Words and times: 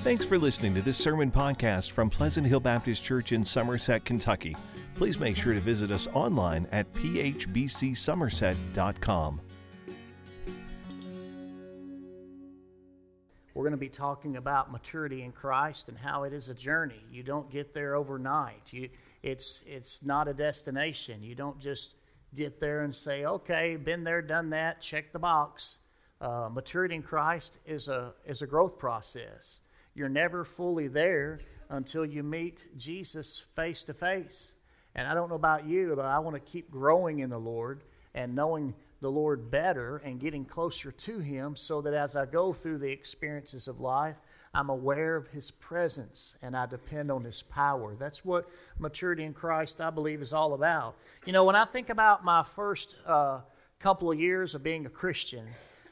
Thanks 0.00 0.24
for 0.24 0.38
listening 0.38 0.76
to 0.76 0.82
this 0.82 0.96
sermon 0.96 1.32
podcast 1.32 1.90
from 1.90 2.08
Pleasant 2.08 2.46
Hill 2.46 2.60
Baptist 2.60 3.02
Church 3.02 3.32
in 3.32 3.44
Somerset, 3.44 4.04
Kentucky. 4.04 4.56
Please 4.94 5.18
make 5.18 5.36
sure 5.36 5.54
to 5.54 5.60
visit 5.60 5.90
us 5.90 6.06
online 6.14 6.68
at 6.70 6.90
phbcsomerset.com. 6.94 9.40
We're 13.54 13.64
going 13.64 13.72
to 13.72 13.76
be 13.76 13.88
talking 13.88 14.36
about 14.36 14.70
maturity 14.70 15.24
in 15.24 15.32
Christ 15.32 15.88
and 15.88 15.98
how 15.98 16.22
it 16.22 16.32
is 16.32 16.48
a 16.48 16.54
journey. 16.54 17.02
You 17.10 17.24
don't 17.24 17.50
get 17.50 17.74
there 17.74 17.96
overnight. 17.96 18.62
You, 18.70 18.88
it's, 19.24 19.64
it's 19.66 20.04
not 20.04 20.28
a 20.28 20.32
destination. 20.32 21.24
You 21.24 21.34
don't 21.34 21.58
just 21.58 21.96
get 22.36 22.60
there 22.60 22.82
and 22.82 22.94
say, 22.94 23.24
okay, 23.24 23.74
been 23.74 24.04
there, 24.04 24.22
done 24.22 24.50
that, 24.50 24.80
check 24.80 25.12
the 25.12 25.18
box. 25.18 25.78
Uh, 26.20 26.48
maturity 26.52 26.94
in 26.94 27.02
Christ 27.02 27.58
is 27.66 27.88
a, 27.88 28.12
is 28.24 28.42
a 28.42 28.46
growth 28.46 28.78
process. 28.78 29.58
You're 29.98 30.08
never 30.08 30.44
fully 30.44 30.86
there 30.86 31.40
until 31.70 32.06
you 32.06 32.22
meet 32.22 32.68
Jesus 32.76 33.42
face 33.56 33.82
to 33.82 33.92
face. 33.92 34.52
And 34.94 35.08
I 35.08 35.12
don't 35.12 35.28
know 35.28 35.34
about 35.34 35.66
you, 35.66 35.92
but 35.96 36.04
I 36.04 36.20
want 36.20 36.34
to 36.34 36.40
keep 36.40 36.70
growing 36.70 37.18
in 37.18 37.30
the 37.30 37.38
Lord 37.38 37.82
and 38.14 38.32
knowing 38.32 38.74
the 39.00 39.10
Lord 39.10 39.50
better 39.50 39.96
and 40.04 40.20
getting 40.20 40.44
closer 40.44 40.92
to 40.92 41.18
Him 41.18 41.56
so 41.56 41.80
that 41.80 41.94
as 41.94 42.14
I 42.14 42.26
go 42.26 42.52
through 42.52 42.78
the 42.78 42.88
experiences 42.88 43.66
of 43.66 43.80
life, 43.80 44.14
I'm 44.54 44.70
aware 44.70 45.16
of 45.16 45.26
His 45.26 45.50
presence 45.50 46.36
and 46.42 46.56
I 46.56 46.66
depend 46.66 47.10
on 47.10 47.24
His 47.24 47.42
power. 47.42 47.96
That's 47.98 48.24
what 48.24 48.48
maturity 48.78 49.24
in 49.24 49.34
Christ, 49.34 49.80
I 49.80 49.90
believe, 49.90 50.22
is 50.22 50.32
all 50.32 50.54
about. 50.54 50.94
You 51.26 51.32
know, 51.32 51.42
when 51.42 51.56
I 51.56 51.64
think 51.64 51.90
about 51.90 52.24
my 52.24 52.44
first 52.54 52.94
uh, 53.04 53.40
couple 53.80 54.12
of 54.12 54.20
years 54.20 54.54
of 54.54 54.62
being 54.62 54.86
a 54.86 54.90
Christian, 54.90 55.48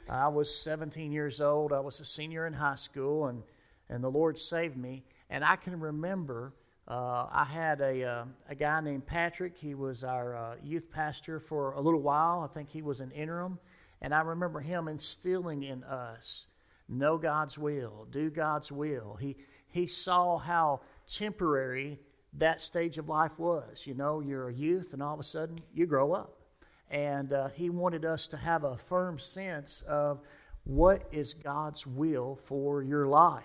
I 0.08 0.28
was 0.28 0.54
17 0.54 1.10
years 1.10 1.40
old. 1.40 1.72
I 1.72 1.80
was 1.80 1.98
a 1.98 2.04
senior 2.04 2.46
in 2.46 2.52
high 2.52 2.76
school, 2.76 3.26
and, 3.26 3.42
and 3.88 4.02
the 4.02 4.10
Lord 4.10 4.38
saved 4.38 4.76
me. 4.76 5.04
And 5.30 5.44
I 5.44 5.56
can 5.56 5.78
remember 5.78 6.54
uh, 6.88 7.26
I 7.32 7.44
had 7.44 7.80
a, 7.80 8.04
uh, 8.04 8.24
a 8.48 8.54
guy 8.54 8.80
named 8.80 9.06
Patrick. 9.06 9.56
He 9.56 9.74
was 9.74 10.04
our 10.04 10.36
uh, 10.36 10.54
youth 10.62 10.88
pastor 10.90 11.40
for 11.40 11.72
a 11.72 11.80
little 11.80 12.00
while. 12.00 12.48
I 12.48 12.54
think 12.54 12.70
he 12.70 12.82
was 12.82 13.00
an 13.00 13.10
interim. 13.10 13.58
And 14.02 14.14
I 14.14 14.20
remember 14.20 14.60
him 14.60 14.86
instilling 14.86 15.64
in 15.64 15.82
us 15.84 16.46
know 16.88 17.18
God's 17.18 17.58
will, 17.58 18.06
do 18.12 18.30
God's 18.30 18.70
will. 18.70 19.16
He, 19.20 19.36
he 19.68 19.88
saw 19.88 20.38
how 20.38 20.80
temporary 21.08 21.98
that 22.34 22.60
stage 22.60 22.98
of 22.98 23.08
life 23.08 23.36
was. 23.38 23.84
You 23.84 23.94
know, 23.94 24.20
you're 24.20 24.50
a 24.50 24.54
youth, 24.54 24.92
and 24.92 25.02
all 25.02 25.14
of 25.14 25.20
a 25.20 25.24
sudden 25.24 25.58
you 25.74 25.86
grow 25.86 26.12
up. 26.12 26.36
And 26.90 27.32
uh, 27.32 27.48
he 27.48 27.70
wanted 27.70 28.04
us 28.04 28.28
to 28.28 28.36
have 28.36 28.62
a 28.62 28.76
firm 28.76 29.18
sense 29.18 29.82
of 29.88 30.20
what 30.62 31.08
is 31.10 31.34
God's 31.34 31.84
will 31.84 32.38
for 32.44 32.82
your 32.82 33.08
life. 33.08 33.42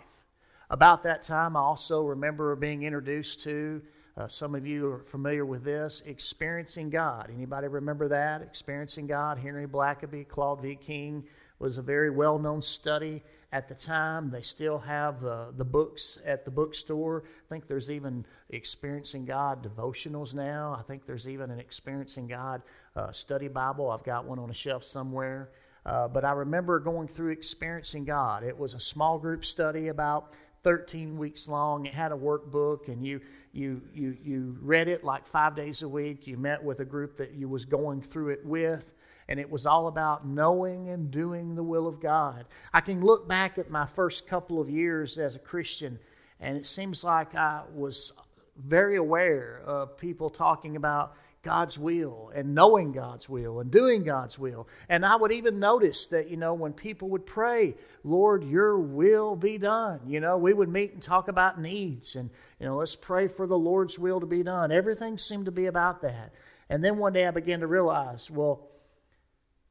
About 0.71 1.03
that 1.03 1.21
time, 1.21 1.57
I 1.57 1.59
also 1.59 2.05
remember 2.05 2.55
being 2.55 2.83
introduced 2.83 3.41
to. 3.41 3.81
Uh, 4.15 4.29
some 4.29 4.55
of 4.55 4.65
you 4.65 4.89
are 4.89 4.99
familiar 4.99 5.45
with 5.45 5.65
this, 5.65 6.01
experiencing 6.05 6.89
God. 6.89 7.29
Anybody 7.29 7.67
remember 7.67 8.07
that? 8.07 8.41
Experiencing 8.41 9.05
God. 9.05 9.37
Henry 9.37 9.67
Blackaby, 9.67 10.25
Claude 10.29 10.61
V. 10.61 10.77
King 10.77 11.25
was 11.59 11.77
a 11.77 11.81
very 11.81 12.09
well-known 12.09 12.61
study 12.61 13.21
at 13.51 13.67
the 13.67 13.75
time. 13.75 14.31
They 14.31 14.41
still 14.41 14.79
have 14.79 15.25
uh, 15.25 15.47
the 15.57 15.65
books 15.65 16.19
at 16.25 16.45
the 16.45 16.51
bookstore. 16.51 17.25
I 17.25 17.49
think 17.49 17.67
there's 17.67 17.91
even 17.91 18.25
Experiencing 18.51 19.25
God 19.25 19.67
devotionals 19.67 20.33
now. 20.33 20.77
I 20.79 20.83
think 20.83 21.05
there's 21.05 21.27
even 21.27 21.51
an 21.51 21.59
Experiencing 21.59 22.27
God 22.27 22.61
uh, 22.95 23.11
study 23.11 23.49
Bible. 23.49 23.91
I've 23.91 24.05
got 24.05 24.23
one 24.23 24.39
on 24.39 24.49
a 24.49 24.53
shelf 24.53 24.85
somewhere. 24.85 25.49
Uh, 25.85 26.07
but 26.07 26.23
I 26.23 26.31
remember 26.31 26.79
going 26.79 27.09
through 27.09 27.31
Experiencing 27.31 28.05
God. 28.05 28.43
It 28.43 28.57
was 28.57 28.73
a 28.73 28.79
small 28.79 29.19
group 29.19 29.43
study 29.43 29.89
about 29.89 30.33
13 30.63 31.17
weeks 31.17 31.47
long. 31.47 31.85
It 31.85 31.93
had 31.93 32.11
a 32.11 32.15
workbook, 32.15 32.87
and 32.87 33.05
you 33.05 33.21
you 33.53 33.81
you 33.93 34.17
you 34.23 34.57
read 34.61 34.87
it 34.87 35.03
like 35.03 35.27
five 35.27 35.55
days 35.55 35.81
a 35.81 35.87
week. 35.87 36.27
You 36.27 36.37
met 36.37 36.63
with 36.63 36.79
a 36.79 36.85
group 36.85 37.17
that 37.17 37.33
you 37.33 37.49
was 37.49 37.65
going 37.65 38.01
through 38.01 38.29
it 38.29 38.45
with, 38.45 38.91
and 39.27 39.39
it 39.39 39.49
was 39.49 39.65
all 39.65 39.87
about 39.87 40.27
knowing 40.27 40.89
and 40.89 41.11
doing 41.11 41.55
the 41.55 41.63
will 41.63 41.87
of 41.87 41.99
God. 41.99 42.45
I 42.73 42.81
can 42.81 43.01
look 43.01 43.27
back 43.27 43.57
at 43.57 43.69
my 43.69 43.85
first 43.85 44.27
couple 44.27 44.59
of 44.61 44.69
years 44.69 45.17
as 45.17 45.35
a 45.35 45.39
Christian, 45.39 45.99
and 46.39 46.57
it 46.57 46.65
seems 46.65 47.03
like 47.03 47.35
I 47.35 47.63
was 47.73 48.13
very 48.57 48.97
aware 48.97 49.61
of 49.65 49.97
people 49.97 50.29
talking 50.29 50.75
about 50.75 51.15
God's 51.43 51.79
will 51.79 52.31
and 52.35 52.53
knowing 52.53 52.91
God's 52.91 53.27
will 53.27 53.61
and 53.61 53.71
doing 53.71 54.03
God's 54.03 54.37
will. 54.37 54.67
And 54.89 55.05
I 55.05 55.15
would 55.15 55.31
even 55.31 55.59
notice 55.59 56.07
that, 56.07 56.29
you 56.29 56.37
know, 56.37 56.53
when 56.53 56.73
people 56.73 57.09
would 57.09 57.25
pray, 57.25 57.75
Lord, 58.03 58.43
your 58.43 58.77
will 58.77 59.35
be 59.35 59.57
done, 59.57 60.01
you 60.05 60.19
know, 60.19 60.37
we 60.37 60.53
would 60.53 60.69
meet 60.69 60.93
and 60.93 61.01
talk 61.01 61.27
about 61.27 61.59
needs 61.59 62.15
and, 62.15 62.29
you 62.59 62.67
know, 62.67 62.77
let's 62.77 62.95
pray 62.95 63.27
for 63.27 63.47
the 63.47 63.57
Lord's 63.57 63.97
will 63.97 64.19
to 64.19 64.27
be 64.27 64.43
done. 64.43 64.71
Everything 64.71 65.17
seemed 65.17 65.45
to 65.45 65.51
be 65.51 65.65
about 65.65 66.01
that. 66.03 66.31
And 66.69 66.83
then 66.83 66.97
one 66.97 67.13
day 67.13 67.25
I 67.25 67.31
began 67.31 67.61
to 67.61 67.67
realize, 67.67 68.29
well, 68.29 68.69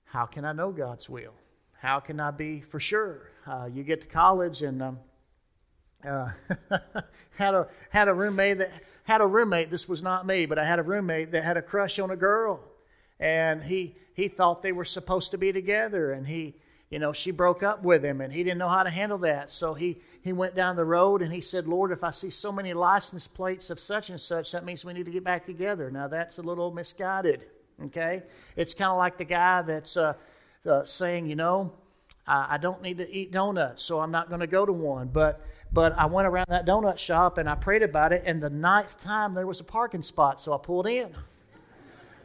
how 0.04 0.26
can 0.26 0.44
I 0.44 0.52
know 0.52 0.72
God's 0.72 1.08
will? 1.08 1.34
How 1.78 2.00
can 2.00 2.18
I 2.18 2.32
be 2.32 2.60
for 2.60 2.80
sure? 2.80 3.30
Uh, 3.46 3.68
you 3.72 3.84
get 3.84 4.00
to 4.02 4.08
college 4.08 4.62
and 4.62 4.82
um, 4.82 4.98
uh, 6.06 6.30
had 7.38 7.54
a 7.54 7.68
had 7.90 8.08
a 8.08 8.14
roommate 8.14 8.58
that 8.58 8.72
had 9.04 9.20
a 9.20 9.26
roommate. 9.26 9.70
This 9.70 9.88
was 9.88 10.02
not 10.02 10.26
me, 10.26 10.46
but 10.46 10.58
I 10.58 10.64
had 10.64 10.78
a 10.78 10.82
roommate 10.82 11.32
that 11.32 11.44
had 11.44 11.56
a 11.56 11.62
crush 11.62 11.98
on 11.98 12.10
a 12.10 12.16
girl, 12.16 12.60
and 13.18 13.62
he 13.62 13.96
he 14.14 14.28
thought 14.28 14.62
they 14.62 14.72
were 14.72 14.84
supposed 14.84 15.30
to 15.32 15.38
be 15.38 15.52
together, 15.52 16.12
and 16.12 16.26
he 16.26 16.54
you 16.90 16.98
know 16.98 17.12
she 17.12 17.30
broke 17.30 17.62
up 17.62 17.82
with 17.82 18.04
him, 18.04 18.20
and 18.20 18.32
he 18.32 18.42
didn't 18.42 18.58
know 18.58 18.68
how 18.68 18.82
to 18.82 18.90
handle 18.90 19.18
that. 19.18 19.50
So 19.50 19.74
he 19.74 20.00
he 20.22 20.32
went 20.32 20.54
down 20.54 20.76
the 20.76 20.84
road 20.84 21.22
and 21.22 21.32
he 21.32 21.40
said, 21.40 21.66
"Lord, 21.66 21.92
if 21.92 22.04
I 22.04 22.10
see 22.10 22.30
so 22.30 22.52
many 22.52 22.72
license 22.72 23.26
plates 23.26 23.70
of 23.70 23.80
such 23.80 24.10
and 24.10 24.20
such, 24.20 24.52
that 24.52 24.64
means 24.64 24.84
we 24.84 24.92
need 24.92 25.06
to 25.06 25.12
get 25.12 25.24
back 25.24 25.46
together." 25.46 25.90
Now 25.90 26.08
that's 26.08 26.38
a 26.38 26.42
little 26.42 26.70
misguided. 26.70 27.46
Okay, 27.86 28.22
it's 28.56 28.74
kind 28.74 28.90
of 28.90 28.98
like 28.98 29.16
the 29.16 29.24
guy 29.24 29.62
that's 29.62 29.96
uh, 29.96 30.12
uh, 30.66 30.84
saying, 30.84 31.26
you 31.26 31.36
know, 31.36 31.72
I, 32.26 32.54
I 32.54 32.58
don't 32.58 32.82
need 32.82 32.98
to 32.98 33.10
eat 33.10 33.32
donuts, 33.32 33.82
so 33.82 34.00
I'm 34.00 34.10
not 34.10 34.28
going 34.28 34.40
to 34.40 34.46
go 34.46 34.66
to 34.66 34.72
one, 34.72 35.08
but 35.08 35.40
but 35.72 35.96
I 35.98 36.06
went 36.06 36.26
around 36.26 36.46
that 36.48 36.66
donut 36.66 36.98
shop 36.98 37.38
and 37.38 37.48
I 37.48 37.54
prayed 37.54 37.82
about 37.82 38.12
it, 38.12 38.22
and 38.26 38.42
the 38.42 38.50
ninth 38.50 38.98
time 38.98 39.34
there 39.34 39.46
was 39.46 39.60
a 39.60 39.64
parking 39.64 40.02
spot, 40.02 40.40
so 40.40 40.52
I 40.52 40.58
pulled 40.58 40.86
in. 40.86 41.12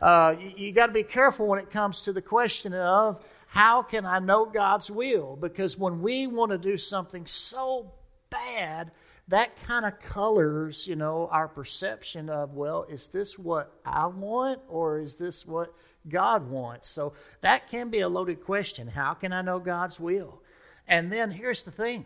Uh, 0.01 0.35
you, 0.39 0.53
you 0.57 0.71
got 0.71 0.87
to 0.87 0.91
be 0.91 1.03
careful 1.03 1.47
when 1.47 1.59
it 1.59 1.69
comes 1.69 2.01
to 2.03 2.13
the 2.13 2.21
question 2.21 2.73
of 2.73 3.23
how 3.47 3.81
can 3.81 4.05
I 4.05 4.19
know 4.19 4.45
God's 4.45 4.91
will? 4.91 5.35
Because 5.35 5.77
when 5.77 6.01
we 6.01 6.27
want 6.27 6.51
to 6.51 6.57
do 6.57 6.77
something 6.77 7.25
so 7.25 7.93
bad, 8.29 8.91
that 9.27 9.55
kind 9.63 9.85
of 9.85 9.99
colors, 9.99 10.85
you 10.85 10.95
know, 10.95 11.29
our 11.31 11.47
perception 11.47 12.29
of, 12.29 12.53
well, 12.53 12.85
is 12.89 13.07
this 13.07 13.39
what 13.39 13.71
I 13.85 14.05
want 14.07 14.59
or 14.67 14.99
is 14.99 15.15
this 15.15 15.45
what 15.45 15.73
God 16.07 16.49
wants? 16.49 16.89
So 16.89 17.13
that 17.41 17.67
can 17.67 17.89
be 17.89 18.01
a 18.01 18.09
loaded 18.09 18.43
question. 18.43 18.87
How 18.87 19.13
can 19.13 19.33
I 19.33 19.41
know 19.41 19.59
God's 19.59 19.99
will? 19.99 20.41
And 20.87 21.11
then 21.11 21.31
here's 21.31 21.63
the 21.63 21.71
thing 21.71 22.05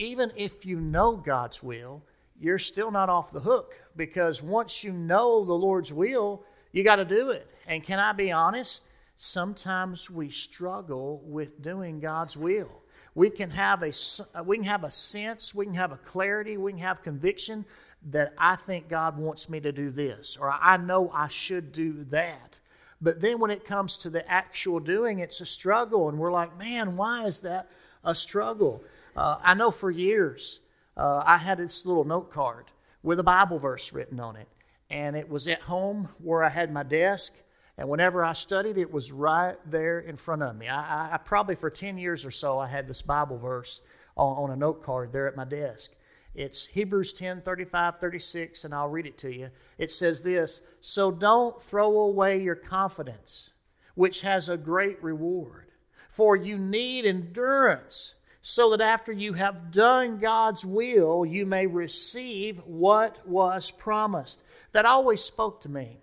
even 0.00 0.32
if 0.34 0.64
you 0.64 0.80
know 0.80 1.14
God's 1.14 1.62
will, 1.62 2.02
you're 2.40 2.58
still 2.58 2.90
not 2.90 3.10
off 3.10 3.32
the 3.32 3.40
hook 3.40 3.74
because 3.96 4.42
once 4.42 4.82
you 4.82 4.92
know 4.92 5.44
the 5.44 5.52
Lord's 5.52 5.92
will, 5.92 6.42
you 6.72 6.82
got 6.82 6.96
to 6.96 7.04
do 7.04 7.30
it. 7.30 7.46
And 7.66 7.82
can 7.82 7.98
I 7.98 8.12
be 8.12 8.32
honest? 8.32 8.84
Sometimes 9.18 10.08
we 10.08 10.30
struggle 10.30 11.20
with 11.22 11.60
doing 11.60 12.00
God's 12.00 12.34
will. 12.34 12.70
We 13.14 13.28
can 13.28 13.50
have 13.50 13.82
a 13.82 13.92
uh, 14.34 14.42
we 14.42 14.56
can 14.56 14.64
have 14.64 14.84
a 14.84 14.90
sense, 14.90 15.54
we 15.54 15.66
can 15.66 15.74
have 15.74 15.92
a 15.92 15.98
clarity, 15.98 16.56
we 16.56 16.72
can 16.72 16.80
have 16.80 17.02
conviction 17.02 17.66
that 18.10 18.32
I 18.38 18.56
think 18.56 18.88
God 18.88 19.18
wants 19.18 19.50
me 19.50 19.60
to 19.60 19.72
do 19.72 19.90
this 19.90 20.38
or 20.40 20.50
I 20.50 20.78
know 20.78 21.10
I 21.12 21.28
should 21.28 21.72
do 21.72 22.04
that. 22.04 22.58
But 23.02 23.20
then 23.20 23.38
when 23.38 23.50
it 23.50 23.66
comes 23.66 23.98
to 23.98 24.10
the 24.10 24.26
actual 24.30 24.80
doing, 24.80 25.18
it's 25.18 25.42
a 25.42 25.46
struggle 25.46 26.08
and 26.08 26.18
we're 26.18 26.32
like, 26.32 26.56
"Man, 26.56 26.96
why 26.96 27.26
is 27.26 27.40
that 27.40 27.68
a 28.02 28.14
struggle?" 28.14 28.82
Uh, 29.16 29.38
I 29.42 29.54
know 29.54 29.70
for 29.70 29.90
years 29.90 30.60
uh, 30.96 31.22
I 31.24 31.38
had 31.38 31.58
this 31.58 31.86
little 31.86 32.04
note 32.04 32.32
card 32.32 32.66
with 33.02 33.18
a 33.18 33.24
Bible 33.24 33.58
verse 33.58 33.92
written 33.92 34.20
on 34.20 34.36
it. 34.36 34.48
And 34.90 35.16
it 35.16 35.28
was 35.28 35.48
at 35.48 35.60
home 35.60 36.08
where 36.18 36.42
I 36.42 36.48
had 36.48 36.72
my 36.72 36.82
desk. 36.82 37.32
And 37.78 37.88
whenever 37.88 38.24
I 38.24 38.32
studied, 38.32 38.76
it 38.76 38.92
was 38.92 39.12
right 39.12 39.56
there 39.64 40.00
in 40.00 40.16
front 40.16 40.42
of 40.42 40.56
me. 40.56 40.68
I, 40.68 41.08
I, 41.08 41.14
I 41.14 41.16
probably 41.18 41.54
for 41.54 41.70
10 41.70 41.96
years 41.96 42.24
or 42.24 42.30
so, 42.30 42.58
I 42.58 42.66
had 42.66 42.86
this 42.86 43.02
Bible 43.02 43.38
verse 43.38 43.80
on, 44.16 44.44
on 44.44 44.50
a 44.50 44.56
note 44.56 44.82
card 44.84 45.12
there 45.12 45.26
at 45.28 45.36
my 45.36 45.44
desk. 45.44 45.92
It's 46.34 46.66
Hebrews 46.66 47.12
10 47.14 47.42
35, 47.42 47.98
36, 47.98 48.64
and 48.64 48.74
I'll 48.74 48.88
read 48.88 49.06
it 49.06 49.18
to 49.18 49.34
you. 49.34 49.50
It 49.78 49.90
says 49.90 50.22
this 50.22 50.62
So 50.80 51.10
don't 51.10 51.60
throw 51.62 51.98
away 52.00 52.42
your 52.42 52.54
confidence, 52.54 53.50
which 53.94 54.20
has 54.20 54.48
a 54.48 54.56
great 54.56 55.02
reward, 55.02 55.70
for 56.10 56.36
you 56.36 56.56
need 56.56 57.04
endurance 57.04 58.14
so 58.42 58.70
that 58.70 58.80
after 58.80 59.12
you 59.12 59.32
have 59.34 59.70
done 59.70 60.18
God's 60.18 60.64
will, 60.64 61.26
you 61.26 61.44
may 61.44 61.66
receive 61.66 62.58
what 62.64 63.26
was 63.26 63.70
promised. 63.70 64.42
That 64.72 64.86
always 64.86 65.20
spoke 65.22 65.60
to 65.62 65.68
me 65.68 65.98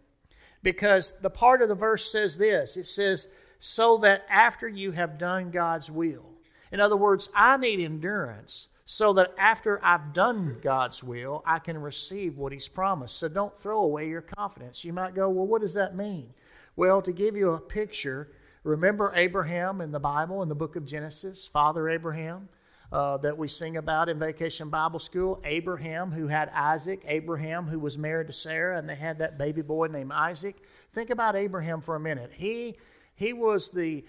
because 0.61 1.13
the 1.21 1.29
part 1.29 1.61
of 1.61 1.69
the 1.69 1.75
verse 1.75 2.11
says 2.11 2.37
this 2.37 2.77
it 2.77 2.85
says, 2.85 3.27
so 3.59 3.97
that 3.97 4.25
after 4.29 4.67
you 4.67 4.91
have 4.91 5.17
done 5.17 5.49
God's 5.49 5.89
will. 5.89 6.25
In 6.71 6.79
other 6.79 6.97
words, 6.97 7.29
I 7.33 7.57
need 7.57 7.79
endurance 7.79 8.67
so 8.85 9.11
that 9.13 9.33
after 9.37 9.83
I've 9.83 10.13
done 10.13 10.57
God's 10.61 11.03
will, 11.03 11.43
I 11.45 11.59
can 11.59 11.77
receive 11.77 12.37
what 12.37 12.53
He's 12.53 12.69
promised. 12.69 13.17
So 13.17 13.27
don't 13.27 13.57
throw 13.59 13.79
away 13.79 14.07
your 14.07 14.21
confidence. 14.21 14.85
You 14.85 14.93
might 14.93 15.13
go, 15.13 15.29
well, 15.29 15.45
what 15.45 15.61
does 15.61 15.73
that 15.73 15.95
mean? 15.95 16.33
Well, 16.77 17.01
to 17.01 17.11
give 17.11 17.35
you 17.35 17.51
a 17.51 17.59
picture, 17.59 18.29
remember 18.67 19.13
Abraham 19.15 19.79
in 19.79 19.91
the 19.91 19.99
Bible, 19.99 20.43
in 20.43 20.49
the 20.49 20.55
book 20.55 20.75
of 20.75 20.85
Genesis, 20.85 21.47
Father 21.47 21.89
Abraham? 21.89 22.49
Uh, 22.89 23.17
that 23.17 23.37
we 23.37 23.49
sing 23.49 23.75
about 23.75 24.07
in 24.07 24.17
Vacation 24.17 24.69
Bible 24.69 24.99
School. 24.99 25.41
Abraham, 25.43 26.09
who 26.09 26.25
had 26.25 26.49
Isaac, 26.53 27.03
Abraham, 27.05 27.65
who 27.67 27.79
was 27.79 27.97
married 27.97 28.27
to 28.27 28.33
Sarah, 28.33 28.77
and 28.77 28.87
they 28.87 28.95
had 28.95 29.17
that 29.17 29.37
baby 29.37 29.61
boy 29.61 29.87
named 29.87 30.13
Isaac. 30.13 30.55
Think 30.93 31.09
about 31.09 31.35
Abraham 31.35 31.81
for 31.81 31.97
a 31.97 31.99
minute. 31.99 32.31
He, 32.33 32.77
he 33.15 33.33
was 33.33 33.71
the, 33.71 34.05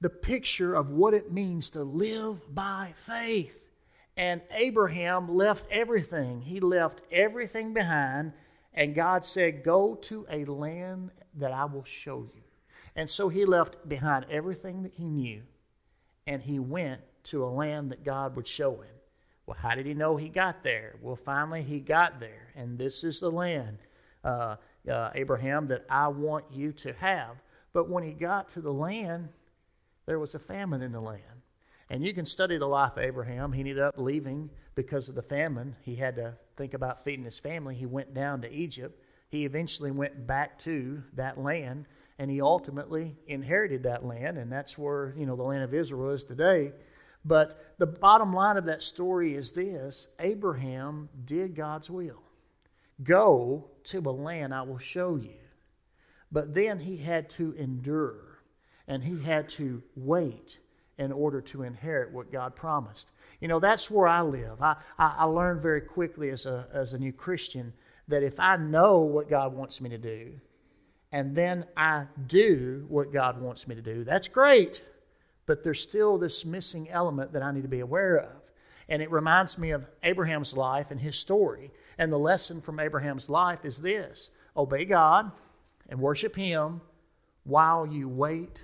the 0.00 0.10
picture 0.10 0.74
of 0.74 0.90
what 0.90 1.14
it 1.14 1.30
means 1.30 1.70
to 1.70 1.84
live 1.84 2.52
by 2.52 2.92
faith. 2.96 3.60
And 4.16 4.42
Abraham 4.50 5.36
left 5.36 5.64
everything. 5.70 6.40
He 6.40 6.58
left 6.58 7.02
everything 7.12 7.72
behind, 7.72 8.32
and 8.74 8.96
God 8.96 9.24
said, 9.24 9.62
Go 9.62 9.94
to 9.94 10.26
a 10.28 10.44
land 10.44 11.12
that 11.34 11.52
I 11.52 11.66
will 11.66 11.84
show 11.84 12.26
you. 12.34 12.42
And 12.98 13.08
so 13.08 13.28
he 13.28 13.44
left 13.44 13.88
behind 13.88 14.26
everything 14.28 14.82
that 14.82 14.92
he 14.92 15.04
knew, 15.04 15.42
and 16.26 16.42
he 16.42 16.58
went 16.58 17.00
to 17.24 17.44
a 17.44 17.46
land 17.46 17.92
that 17.92 18.02
God 18.02 18.34
would 18.34 18.48
show 18.48 18.72
him. 18.72 18.90
Well, 19.46 19.56
how 19.56 19.76
did 19.76 19.86
he 19.86 19.94
know 19.94 20.16
he 20.16 20.28
got 20.28 20.64
there? 20.64 20.96
Well, 21.00 21.14
finally 21.14 21.62
he 21.62 21.78
got 21.78 22.18
there, 22.18 22.48
and 22.56 22.76
this 22.76 23.04
is 23.04 23.20
the 23.20 23.30
land, 23.30 23.78
uh, 24.24 24.56
uh, 24.90 25.10
Abraham, 25.14 25.68
that 25.68 25.86
I 25.88 26.08
want 26.08 26.44
you 26.50 26.72
to 26.72 26.92
have. 26.94 27.36
But 27.72 27.88
when 27.88 28.02
he 28.02 28.10
got 28.10 28.48
to 28.54 28.60
the 28.60 28.72
land, 28.72 29.28
there 30.06 30.18
was 30.18 30.34
a 30.34 30.40
famine 30.40 30.82
in 30.82 30.90
the 30.90 31.00
land. 31.00 31.22
And 31.90 32.04
you 32.04 32.12
can 32.12 32.26
study 32.26 32.58
the 32.58 32.66
life 32.66 32.96
of 32.96 33.04
Abraham. 33.04 33.52
He 33.52 33.60
ended 33.60 33.78
up 33.78 33.94
leaving 33.96 34.50
because 34.74 35.08
of 35.08 35.14
the 35.14 35.22
famine. 35.22 35.76
He 35.82 35.94
had 35.94 36.16
to 36.16 36.34
think 36.56 36.74
about 36.74 37.04
feeding 37.04 37.24
his 37.24 37.38
family. 37.38 37.76
He 37.76 37.86
went 37.86 38.12
down 38.12 38.42
to 38.42 38.52
Egypt. 38.52 39.00
He 39.28 39.44
eventually 39.44 39.92
went 39.92 40.26
back 40.26 40.58
to 40.64 41.00
that 41.14 41.38
land, 41.38 41.86
and 42.18 42.30
he 42.30 42.40
ultimately 42.40 43.16
inherited 43.26 43.84
that 43.84 44.04
land, 44.04 44.38
and 44.38 44.50
that's 44.50 44.76
where 44.76 45.14
you 45.16 45.26
know 45.26 45.36
the 45.36 45.42
land 45.42 45.62
of 45.62 45.74
Israel 45.74 46.10
is 46.10 46.24
today. 46.24 46.72
But 47.24 47.74
the 47.78 47.86
bottom 47.86 48.32
line 48.32 48.56
of 48.56 48.64
that 48.66 48.82
story 48.82 49.34
is 49.34 49.52
this 49.52 50.08
Abraham 50.18 51.08
did 51.24 51.54
God's 51.54 51.90
will. 51.90 52.22
Go 53.02 53.70
to 53.84 53.98
a 53.98 54.10
land 54.10 54.54
I 54.54 54.62
will 54.62 54.78
show 54.78 55.16
you. 55.16 55.34
But 56.32 56.54
then 56.54 56.78
he 56.78 56.96
had 56.96 57.30
to 57.30 57.52
endure 57.52 58.42
and 58.86 59.02
he 59.02 59.20
had 59.20 59.48
to 59.50 59.82
wait 59.96 60.58
in 60.98 61.12
order 61.12 61.40
to 61.40 61.62
inherit 61.62 62.12
what 62.12 62.32
God 62.32 62.56
promised. 62.56 63.12
You 63.40 63.48
know, 63.48 63.60
that's 63.60 63.90
where 63.90 64.08
I 64.08 64.22
live. 64.22 64.60
I, 64.60 64.76
I, 64.98 65.14
I 65.18 65.24
learned 65.24 65.62
very 65.62 65.80
quickly 65.80 66.30
as 66.30 66.44
a, 66.46 66.66
as 66.72 66.92
a 66.92 66.98
new 66.98 67.12
Christian 67.12 67.72
that 68.08 68.22
if 68.22 68.40
I 68.40 68.56
know 68.56 68.98
what 68.98 69.30
God 69.30 69.54
wants 69.54 69.80
me 69.80 69.90
to 69.90 69.98
do 69.98 70.32
and 71.12 71.34
then 71.34 71.64
I 71.76 72.04
do 72.26 72.84
what 72.88 73.12
God 73.12 73.40
wants 73.40 73.66
me 73.66 73.74
to 73.74 73.82
do, 73.82 74.04
that's 74.04 74.28
great 74.28 74.82
but 75.48 75.64
there's 75.64 75.80
still 75.80 76.18
this 76.18 76.44
missing 76.44 76.90
element 76.90 77.32
that 77.32 77.42
I 77.42 77.50
need 77.50 77.62
to 77.62 77.68
be 77.68 77.80
aware 77.80 78.18
of. 78.18 78.30
And 78.90 79.00
it 79.00 79.10
reminds 79.10 79.56
me 79.56 79.70
of 79.70 79.86
Abraham's 80.02 80.54
life 80.54 80.90
and 80.90 81.00
his 81.00 81.16
story. 81.16 81.72
And 81.96 82.12
the 82.12 82.18
lesson 82.18 82.60
from 82.60 82.78
Abraham's 82.78 83.30
life 83.30 83.64
is 83.64 83.80
this 83.80 84.30
obey 84.56 84.84
God 84.84 85.32
and 85.88 85.98
worship 85.98 86.36
Him 86.36 86.82
while 87.44 87.86
you 87.86 88.08
wait 88.08 88.62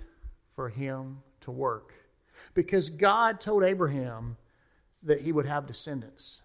for 0.54 0.68
Him 0.68 1.22
to 1.40 1.50
work. 1.50 1.94
Because 2.52 2.90
God 2.90 3.40
told 3.40 3.64
Abraham 3.64 4.36
that 5.02 5.20
he 5.20 5.32
would 5.32 5.46
have 5.46 5.66
descendants. 5.66 6.42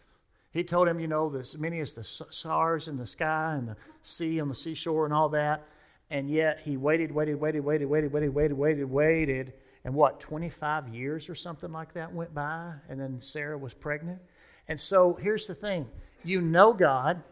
He 0.51 0.63
told 0.63 0.87
him, 0.87 0.99
you 0.99 1.07
know, 1.07 1.33
as 1.35 1.57
many 1.57 1.79
as 1.79 1.93
the 1.93 2.03
stars 2.03 2.87
in 2.87 2.97
the 2.97 3.05
sky 3.05 3.55
and 3.57 3.67
the 3.67 3.75
sea 4.01 4.39
on 4.39 4.47
the 4.47 4.55
seashore 4.55 5.05
and 5.05 5.13
all 5.13 5.29
that. 5.29 5.65
And 6.11 6.29
yet 6.29 6.61
he 6.63 6.77
waited, 6.77 7.11
waited, 7.11 7.39
waited, 7.39 7.63
waited, 7.63 7.85
waited, 7.85 8.11
waited, 8.11 8.33
waited, 8.33 8.57
waited, 8.57 8.85
waited 8.85 9.53
and 9.85 9.93
what, 9.93 10.19
25 10.19 10.89
years 10.89 11.29
or 11.29 11.35
something 11.35 11.71
like 11.71 11.93
that 11.93 12.13
went 12.13 12.33
by, 12.33 12.73
and 12.89 12.99
then 12.99 13.19
Sarah 13.21 13.57
was 13.57 13.73
pregnant. 13.73 14.19
And 14.67 14.79
so 14.79 15.13
here's 15.13 15.47
the 15.47 15.55
thing 15.55 15.87
you 16.23 16.41
know 16.41 16.73
God, 16.73 17.23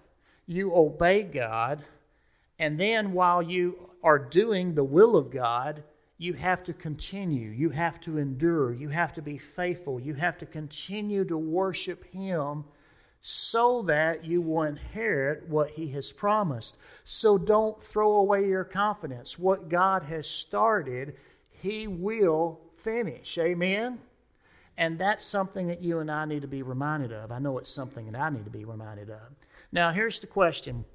you 0.46 0.74
obey 0.74 1.24
God, 1.24 1.84
and 2.60 2.80
then 2.80 3.12
while 3.12 3.42
you 3.42 3.90
are 4.04 4.20
doing 4.20 4.74
the 4.74 4.84
will 4.84 5.18
of 5.18 5.30
God, 5.30 5.84
you 6.18 6.34
have 6.34 6.64
to 6.64 6.74
continue. 6.74 7.50
You 7.50 7.70
have 7.70 8.00
to 8.02 8.18
endure. 8.18 8.74
You 8.74 8.90
have 8.90 9.14
to 9.14 9.22
be 9.22 9.38
faithful. 9.38 10.00
You 10.00 10.16
have 10.16 10.38
to 10.40 10.46
continue 10.46 11.24
to 11.26 11.38
worship 11.38 12.06
Him 12.12 12.64
so 13.30 13.82
that 13.82 14.24
you 14.24 14.42
will 14.42 14.64
inherit 14.64 15.46
what 15.50 15.70
He 15.70 15.90
has 15.90 16.14
promised. 16.14 16.78
So 17.04 17.38
don't 17.38 17.84
throw 17.84 18.16
away 18.20 18.48
your 18.48 18.64
confidence. 18.64 19.38
What 19.38 19.68
God 19.68 20.02
has 20.04 20.26
started, 20.26 21.18
he 21.50 21.88
will 21.88 22.62
finish. 22.78 23.38
Amen? 23.38 24.00
And 24.78 24.98
that's 24.98 25.26
something 25.26 25.68
that 25.68 25.84
you 25.84 26.00
and 26.00 26.10
I 26.10 26.24
need 26.24 26.44
to 26.44 26.48
be 26.48 26.62
reminded 26.62 27.12
of. 27.12 27.34
I 27.34 27.40
know 27.40 27.58
it's 27.58 27.70
something 27.70 28.10
that 28.10 28.18
I 28.18 28.30
need 28.30 28.46
to 28.46 28.50
be 28.50 28.64
reminded 28.64 29.10
of. 29.10 29.36
Now, 29.74 29.92
here's 29.92 30.22
the 30.22 30.28
question. 30.28 30.86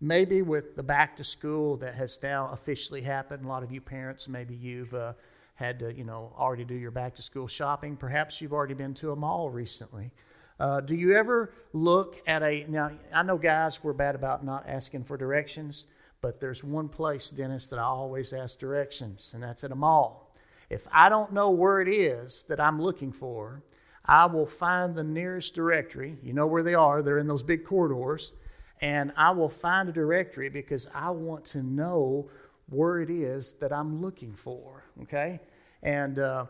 Maybe 0.00 0.42
with 0.42 0.74
the 0.74 0.82
back 0.82 1.16
to 1.18 1.24
school 1.24 1.76
that 1.76 1.94
has 1.94 2.18
now 2.20 2.50
officially 2.52 3.00
happened, 3.00 3.44
a 3.44 3.48
lot 3.48 3.62
of 3.62 3.70
you 3.70 3.80
parents, 3.80 4.26
maybe 4.26 4.56
you've 4.56 4.92
uh, 4.92 5.12
had 5.54 5.78
to, 5.78 5.94
you 5.94 6.02
know, 6.02 6.32
already 6.36 6.64
do 6.64 6.74
your 6.74 6.90
back 6.90 7.14
to 7.14 7.22
school 7.22 7.46
shopping. 7.46 7.96
Perhaps 7.96 8.40
you've 8.40 8.52
already 8.52 8.74
been 8.74 8.94
to 8.94 9.12
a 9.12 9.16
mall 9.16 9.50
recently. 9.50 10.10
Uh, 10.58 10.80
do 10.80 10.94
you 10.94 11.16
ever 11.16 11.52
look 11.72 12.22
at 12.26 12.42
a 12.42 12.64
now? 12.68 12.90
I 13.12 13.22
know 13.22 13.36
guys 13.36 13.84
we're 13.84 13.92
bad 13.92 14.14
about 14.14 14.44
not 14.44 14.64
asking 14.66 15.04
for 15.04 15.16
directions. 15.16 15.86
But 16.26 16.40
there's 16.40 16.64
one 16.64 16.88
place, 16.88 17.30
Dennis, 17.30 17.68
that 17.68 17.78
I 17.78 17.84
always 17.84 18.32
ask 18.32 18.58
directions, 18.58 19.32
and 19.34 19.42
that's 19.42 19.64
at 19.64 19.70
a 19.70 19.76
mall. 19.76 20.34
If 20.70 20.86
I 20.90 21.08
don't 21.08 21.32
know 21.32 21.50
where 21.50 21.80
it 21.80 21.88
is 21.88 22.44
that 22.48 22.58
I'm 22.58 22.80
looking 22.80 23.12
for, 23.12 23.62
I 24.04 24.26
will 24.26 24.46
find 24.46 24.94
the 24.94 25.04
nearest 25.04 25.54
directory. 25.54 26.16
You 26.22 26.32
know 26.32 26.46
where 26.46 26.62
they 26.62 26.74
are, 26.74 27.02
they're 27.02 27.18
in 27.18 27.28
those 27.28 27.42
big 27.42 27.64
corridors. 27.64 28.32
And 28.80 29.12
I 29.16 29.30
will 29.30 29.48
find 29.48 29.88
a 29.88 29.92
directory 29.92 30.48
because 30.48 30.88
I 30.92 31.10
want 31.10 31.44
to 31.46 31.62
know 31.62 32.28
where 32.68 33.00
it 33.00 33.10
is 33.10 33.52
that 33.60 33.72
I'm 33.72 34.02
looking 34.02 34.34
for. 34.34 34.84
Okay? 35.02 35.40
And 35.82 36.18
uh, 36.18 36.46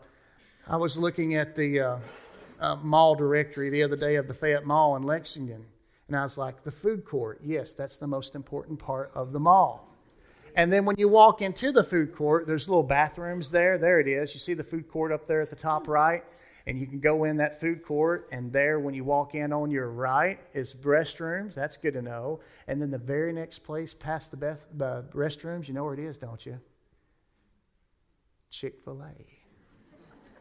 I 0.67 0.77
was 0.77 0.97
looking 0.97 1.35
at 1.35 1.55
the 1.55 1.79
uh, 1.79 1.97
uh, 2.59 2.75
mall 2.77 3.15
directory 3.15 3.69
the 3.69 3.83
other 3.83 3.95
day 3.95 4.15
of 4.15 4.27
the 4.27 4.33
Fayette 4.33 4.65
Mall 4.65 4.95
in 4.95 5.03
Lexington. 5.03 5.65
And 6.07 6.15
I 6.15 6.23
was 6.23 6.37
like, 6.37 6.63
the 6.63 6.71
food 6.71 7.05
court. 7.05 7.41
Yes, 7.43 7.73
that's 7.73 7.97
the 7.97 8.07
most 8.07 8.35
important 8.35 8.79
part 8.79 9.11
of 9.13 9.33
the 9.33 9.39
mall. 9.39 9.87
And 10.55 10.73
then 10.73 10.85
when 10.85 10.95
you 10.97 11.07
walk 11.07 11.41
into 11.41 11.71
the 11.71 11.83
food 11.83 12.15
court, 12.15 12.47
there's 12.47 12.67
little 12.67 12.83
bathrooms 12.83 13.51
there. 13.51 13.77
There 13.77 13.99
it 13.99 14.07
is. 14.07 14.33
You 14.33 14.39
see 14.39 14.55
the 14.55 14.63
food 14.63 14.89
court 14.89 15.11
up 15.11 15.27
there 15.27 15.41
at 15.41 15.49
the 15.49 15.55
top 15.55 15.87
right? 15.87 16.23
And 16.65 16.79
you 16.79 16.87
can 16.87 16.99
go 16.99 17.23
in 17.25 17.37
that 17.37 17.61
food 17.61 17.85
court, 17.85 18.27
and 18.31 18.51
there, 18.51 18.79
when 18.79 18.93
you 18.93 19.05
walk 19.05 19.35
in 19.35 19.53
on 19.53 19.71
your 19.71 19.89
right, 19.89 20.37
is 20.53 20.73
restrooms. 20.73 21.55
That's 21.55 21.77
good 21.77 21.93
to 21.93 22.01
know. 22.01 22.41
And 22.67 22.81
then 22.81 22.91
the 22.91 22.97
very 22.97 23.31
next 23.31 23.59
place 23.59 23.93
past 23.93 24.31
the, 24.31 24.57
the 24.73 25.05
restrooms, 25.13 25.69
you 25.69 25.73
know 25.73 25.85
where 25.85 25.93
it 25.93 25.99
is, 25.99 26.17
don't 26.17 26.45
you? 26.45 26.59
Chick 28.49 28.81
fil 28.83 29.01
A. 29.01 29.36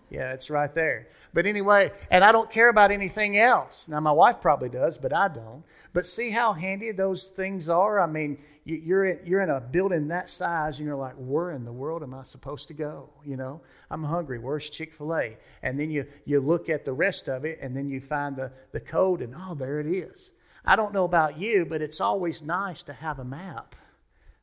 Yeah, 0.09 0.33
it's 0.33 0.51
right 0.51 0.73
there. 0.73 1.09
But 1.35 1.47
anyway, 1.47 1.91
and 2.11 2.23
I 2.23 2.31
don't 2.31 2.51
care 2.51 2.69
about 2.69 2.93
anything 2.93 3.37
else. 3.37 3.89
Now, 3.89 4.01
my 4.01 4.13
wife 4.13 4.41
probably 4.41 4.69
does, 4.69 4.99
but 4.99 5.13
I 5.13 5.29
don't. 5.29 5.65
But 5.93 6.07
see 6.07 6.31
how 6.31 6.53
handy 6.53 6.93
those 6.93 7.25
things 7.25 7.69
are? 7.69 7.99
I 7.99 8.07
mean, 8.07 8.39
you're 8.65 9.05
in, 9.07 9.27
you're 9.27 9.41
in 9.41 9.51
a 9.51 9.61
building 9.61 10.09
that 10.09 10.31
size, 10.31 10.79
and 10.79 10.87
you're 10.87 10.97
like, 10.97 11.15
where 11.17 11.51
in 11.51 11.65
the 11.65 11.73
world 11.73 12.03
am 12.03 12.15
I 12.15 12.23
supposed 12.23 12.69
to 12.69 12.75
go? 12.75 13.11
You 13.25 13.37
know, 13.37 13.61
I'm 13.91 14.05
hungry. 14.05 14.39
Where's 14.39 14.71
Chick 14.71 14.95
fil 14.95 15.17
A? 15.17 15.37
And 15.63 15.79
then 15.79 15.91
you, 15.91 16.07
you 16.25 16.41
look 16.41 16.69
at 16.69 16.85
the 16.85 16.93
rest 16.93 17.29
of 17.29 17.45
it, 17.45 17.59
and 17.61 17.77
then 17.77 17.89
you 17.89 18.01
find 18.01 18.37
the, 18.37 18.53
the 18.73 18.81
code, 18.81 19.23
and 19.23 19.35
oh, 19.37 19.55
there 19.55 19.81
it 19.81 19.87
is. 19.87 20.31
I 20.65 20.77
don't 20.77 20.95
know 20.95 21.05
about 21.05 21.39
you, 21.39 21.65
but 21.65 21.83
it's 21.83 22.01
always 22.01 22.43
nice 22.43 22.83
to 22.85 22.93
have 22.93 23.19
a 23.19 23.25
map 23.25 23.75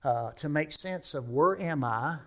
uh, 0.04 0.32
to 0.32 0.50
make 0.50 0.74
sense 0.74 1.14
of 1.14 1.30
where 1.30 1.60
am 1.62 1.84
I 1.84 2.20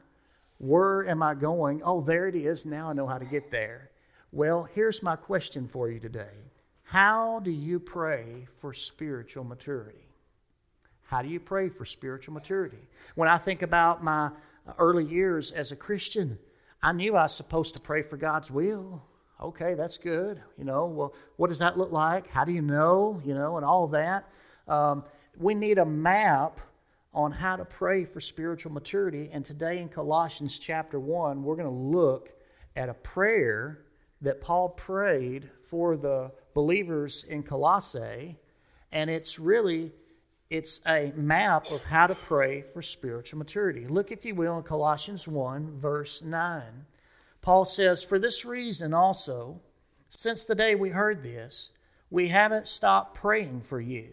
where 0.58 1.06
am 1.06 1.22
I 1.22 1.34
going? 1.34 1.82
Oh, 1.84 2.00
there 2.00 2.28
it 2.28 2.34
is. 2.34 2.64
Now 2.64 2.90
I 2.90 2.92
know 2.92 3.06
how 3.06 3.18
to 3.18 3.24
get 3.24 3.50
there. 3.50 3.90
Well, 4.32 4.68
here's 4.74 5.02
my 5.02 5.16
question 5.16 5.68
for 5.68 5.90
you 5.90 6.00
today 6.00 6.34
How 6.82 7.40
do 7.40 7.50
you 7.50 7.78
pray 7.78 8.46
for 8.60 8.72
spiritual 8.72 9.44
maturity? 9.44 10.08
How 11.02 11.22
do 11.22 11.28
you 11.28 11.38
pray 11.38 11.68
for 11.68 11.84
spiritual 11.84 12.34
maturity? 12.34 12.78
When 13.14 13.28
I 13.28 13.38
think 13.38 13.62
about 13.62 14.02
my 14.02 14.30
early 14.78 15.04
years 15.04 15.52
as 15.52 15.70
a 15.70 15.76
Christian, 15.76 16.36
I 16.82 16.92
knew 16.92 17.16
I 17.16 17.22
was 17.22 17.34
supposed 17.34 17.74
to 17.76 17.80
pray 17.80 18.02
for 18.02 18.16
God's 18.16 18.50
will. 18.50 19.02
Okay, 19.40 19.74
that's 19.74 19.98
good. 19.98 20.40
You 20.58 20.64
know, 20.64 20.86
well, 20.86 21.14
what 21.36 21.48
does 21.48 21.58
that 21.58 21.78
look 21.78 21.92
like? 21.92 22.28
How 22.28 22.44
do 22.44 22.52
you 22.52 22.62
know? 22.62 23.20
You 23.24 23.34
know, 23.34 23.56
and 23.56 23.64
all 23.64 23.86
that. 23.88 24.28
Um, 24.66 25.04
we 25.38 25.54
need 25.54 25.78
a 25.78 25.84
map 25.84 26.58
on 27.16 27.32
how 27.32 27.56
to 27.56 27.64
pray 27.64 28.04
for 28.04 28.20
spiritual 28.20 28.70
maturity. 28.70 29.30
And 29.32 29.42
today 29.42 29.78
in 29.78 29.88
Colossians 29.88 30.58
chapter 30.58 31.00
1, 31.00 31.42
we're 31.42 31.56
going 31.56 31.66
to 31.66 31.98
look 31.98 32.30
at 32.76 32.90
a 32.90 32.94
prayer 32.94 33.86
that 34.20 34.42
Paul 34.42 34.68
prayed 34.68 35.48
for 35.70 35.96
the 35.96 36.30
believers 36.52 37.24
in 37.24 37.42
Colossae, 37.42 38.36
and 38.92 39.08
it's 39.08 39.38
really 39.38 39.92
it's 40.50 40.80
a 40.86 41.12
map 41.16 41.70
of 41.72 41.82
how 41.82 42.06
to 42.06 42.14
pray 42.14 42.62
for 42.72 42.82
spiritual 42.82 43.38
maturity. 43.38 43.86
Look, 43.88 44.12
if 44.12 44.24
you 44.24 44.34
will, 44.34 44.58
in 44.58 44.62
Colossians 44.62 45.26
1, 45.26 45.80
verse 45.80 46.22
9. 46.22 46.62
Paul 47.40 47.64
says, 47.64 48.04
For 48.04 48.18
this 48.18 48.44
reason 48.44 48.94
also, 48.94 49.60
since 50.10 50.44
the 50.44 50.54
day 50.54 50.74
we 50.74 50.90
heard 50.90 51.22
this, 51.22 51.70
we 52.10 52.28
haven't 52.28 52.68
stopped 52.68 53.16
praying 53.16 53.62
for 53.62 53.80
you. 53.80 54.10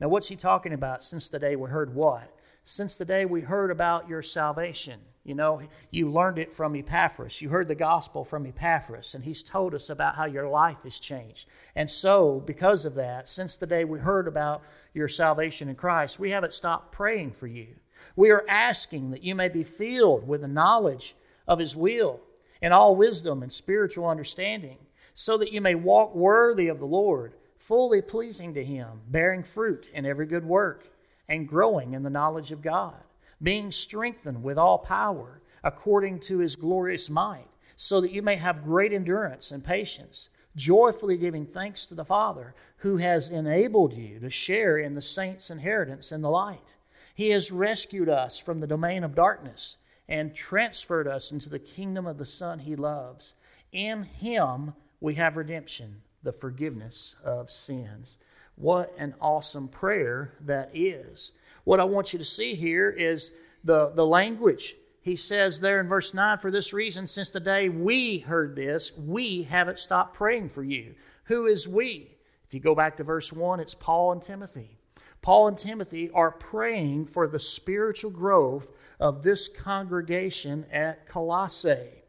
Now, 0.00 0.08
what's 0.08 0.28
he 0.28 0.36
talking 0.36 0.72
about 0.72 1.04
since 1.04 1.28
the 1.28 1.38
day 1.38 1.56
we 1.56 1.68
heard 1.68 1.94
what? 1.94 2.35
Since 2.68 2.96
the 2.96 3.04
day 3.04 3.26
we 3.26 3.42
heard 3.42 3.70
about 3.70 4.08
your 4.08 4.24
salvation. 4.24 4.98
You 5.22 5.36
know, 5.36 5.62
you 5.92 6.10
learned 6.10 6.40
it 6.40 6.52
from 6.52 6.74
Epaphras. 6.74 7.40
You 7.40 7.48
heard 7.48 7.68
the 7.68 7.76
gospel 7.76 8.24
from 8.24 8.44
Epaphras, 8.44 9.14
and 9.14 9.22
he's 9.22 9.44
told 9.44 9.72
us 9.72 9.88
about 9.88 10.16
how 10.16 10.24
your 10.24 10.48
life 10.48 10.78
has 10.82 10.98
changed. 10.98 11.46
And 11.76 11.88
so, 11.88 12.42
because 12.44 12.84
of 12.84 12.96
that, 12.96 13.28
since 13.28 13.54
the 13.54 13.68
day 13.68 13.84
we 13.84 14.00
heard 14.00 14.26
about 14.26 14.64
your 14.94 15.08
salvation 15.08 15.68
in 15.68 15.76
Christ, 15.76 16.18
we 16.18 16.32
haven't 16.32 16.52
stopped 16.52 16.90
praying 16.90 17.34
for 17.34 17.46
you. 17.46 17.68
We 18.16 18.30
are 18.30 18.44
asking 18.48 19.12
that 19.12 19.22
you 19.22 19.36
may 19.36 19.48
be 19.48 19.62
filled 19.62 20.26
with 20.26 20.40
the 20.40 20.48
knowledge 20.48 21.14
of 21.46 21.60
his 21.60 21.76
will 21.76 22.18
and 22.60 22.74
all 22.74 22.96
wisdom 22.96 23.44
and 23.44 23.52
spiritual 23.52 24.08
understanding, 24.08 24.78
so 25.14 25.38
that 25.38 25.52
you 25.52 25.60
may 25.60 25.76
walk 25.76 26.16
worthy 26.16 26.66
of 26.66 26.80
the 26.80 26.84
Lord, 26.84 27.34
fully 27.58 28.02
pleasing 28.02 28.54
to 28.54 28.64
him, 28.64 29.02
bearing 29.06 29.44
fruit 29.44 29.88
in 29.94 30.04
every 30.04 30.26
good 30.26 30.44
work, 30.44 30.90
and 31.28 31.48
growing 31.48 31.94
in 31.94 32.02
the 32.02 32.10
knowledge 32.10 32.52
of 32.52 32.62
God 32.62 32.94
being 33.42 33.70
strengthened 33.70 34.42
with 34.42 34.58
all 34.58 34.78
power 34.78 35.40
according 35.62 36.20
to 36.20 36.38
his 36.38 36.56
glorious 36.56 37.10
might, 37.10 37.48
so 37.76 38.00
that 38.00 38.12
you 38.12 38.22
may 38.22 38.36
have 38.36 38.64
great 38.64 38.92
endurance 38.92 39.50
and 39.50 39.64
patience, 39.64 40.28
joyfully 40.54 41.16
giving 41.16 41.44
thanks 41.44 41.84
to 41.86 41.94
the 41.94 42.04
Father 42.04 42.54
who 42.78 42.96
has 42.96 43.28
enabled 43.28 43.92
you 43.92 44.18
to 44.20 44.30
share 44.30 44.78
in 44.78 44.94
the 44.94 45.02
saints' 45.02 45.50
inheritance 45.50 46.12
in 46.12 46.22
the 46.22 46.30
light. 46.30 46.74
He 47.14 47.30
has 47.30 47.50
rescued 47.50 48.08
us 48.08 48.38
from 48.38 48.60
the 48.60 48.66
domain 48.66 49.04
of 49.04 49.14
darkness 49.14 49.76
and 50.08 50.34
transferred 50.34 51.08
us 51.08 51.32
into 51.32 51.48
the 51.48 51.58
kingdom 51.58 52.06
of 52.06 52.16
the 52.16 52.26
Son 52.26 52.58
he 52.60 52.76
loves. 52.76 53.34
In 53.72 54.04
him 54.04 54.72
we 55.00 55.14
have 55.16 55.36
redemption, 55.36 56.00
the 56.22 56.32
forgiveness 56.32 57.16
of 57.24 57.50
sins. 57.50 58.18
What 58.56 58.94
an 58.98 59.14
awesome 59.20 59.68
prayer 59.68 60.32
that 60.40 60.70
is. 60.74 61.32
What 61.64 61.80
I 61.80 61.84
want 61.84 62.12
you 62.12 62.18
to 62.18 62.24
see 62.24 62.54
here 62.54 62.90
is 62.90 63.32
the, 63.64 63.92
the 63.94 64.06
language. 64.06 64.76
He 65.02 65.14
says 65.14 65.60
there 65.60 65.78
in 65.78 65.88
verse 65.88 66.14
9, 66.14 66.38
for 66.38 66.50
this 66.50 66.72
reason, 66.72 67.06
since 67.06 67.30
the 67.30 67.38
day 67.38 67.68
we 67.68 68.18
heard 68.18 68.56
this, 68.56 68.92
we 68.96 69.42
haven't 69.42 69.78
stopped 69.78 70.14
praying 70.14 70.50
for 70.50 70.64
you. 70.64 70.94
Who 71.24 71.46
is 71.46 71.68
we? 71.68 72.16
If 72.46 72.54
you 72.54 72.60
go 72.60 72.74
back 72.74 72.96
to 72.96 73.04
verse 73.04 73.32
1, 73.32 73.60
it's 73.60 73.74
Paul 73.74 74.12
and 74.12 74.22
Timothy. 74.22 74.78
Paul 75.22 75.48
and 75.48 75.58
Timothy 75.58 76.10
are 76.10 76.30
praying 76.30 77.06
for 77.06 77.26
the 77.26 77.38
spiritual 77.38 78.10
growth 78.10 78.68
of 79.00 79.22
this 79.22 79.48
congregation 79.48 80.64
at 80.72 81.06
Colossae. 81.08 82.04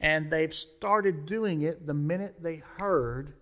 And 0.00 0.30
they've 0.30 0.54
started 0.54 1.26
doing 1.26 1.62
it 1.62 1.86
the 1.86 1.94
minute 1.94 2.36
they 2.40 2.62
heard 2.78 3.34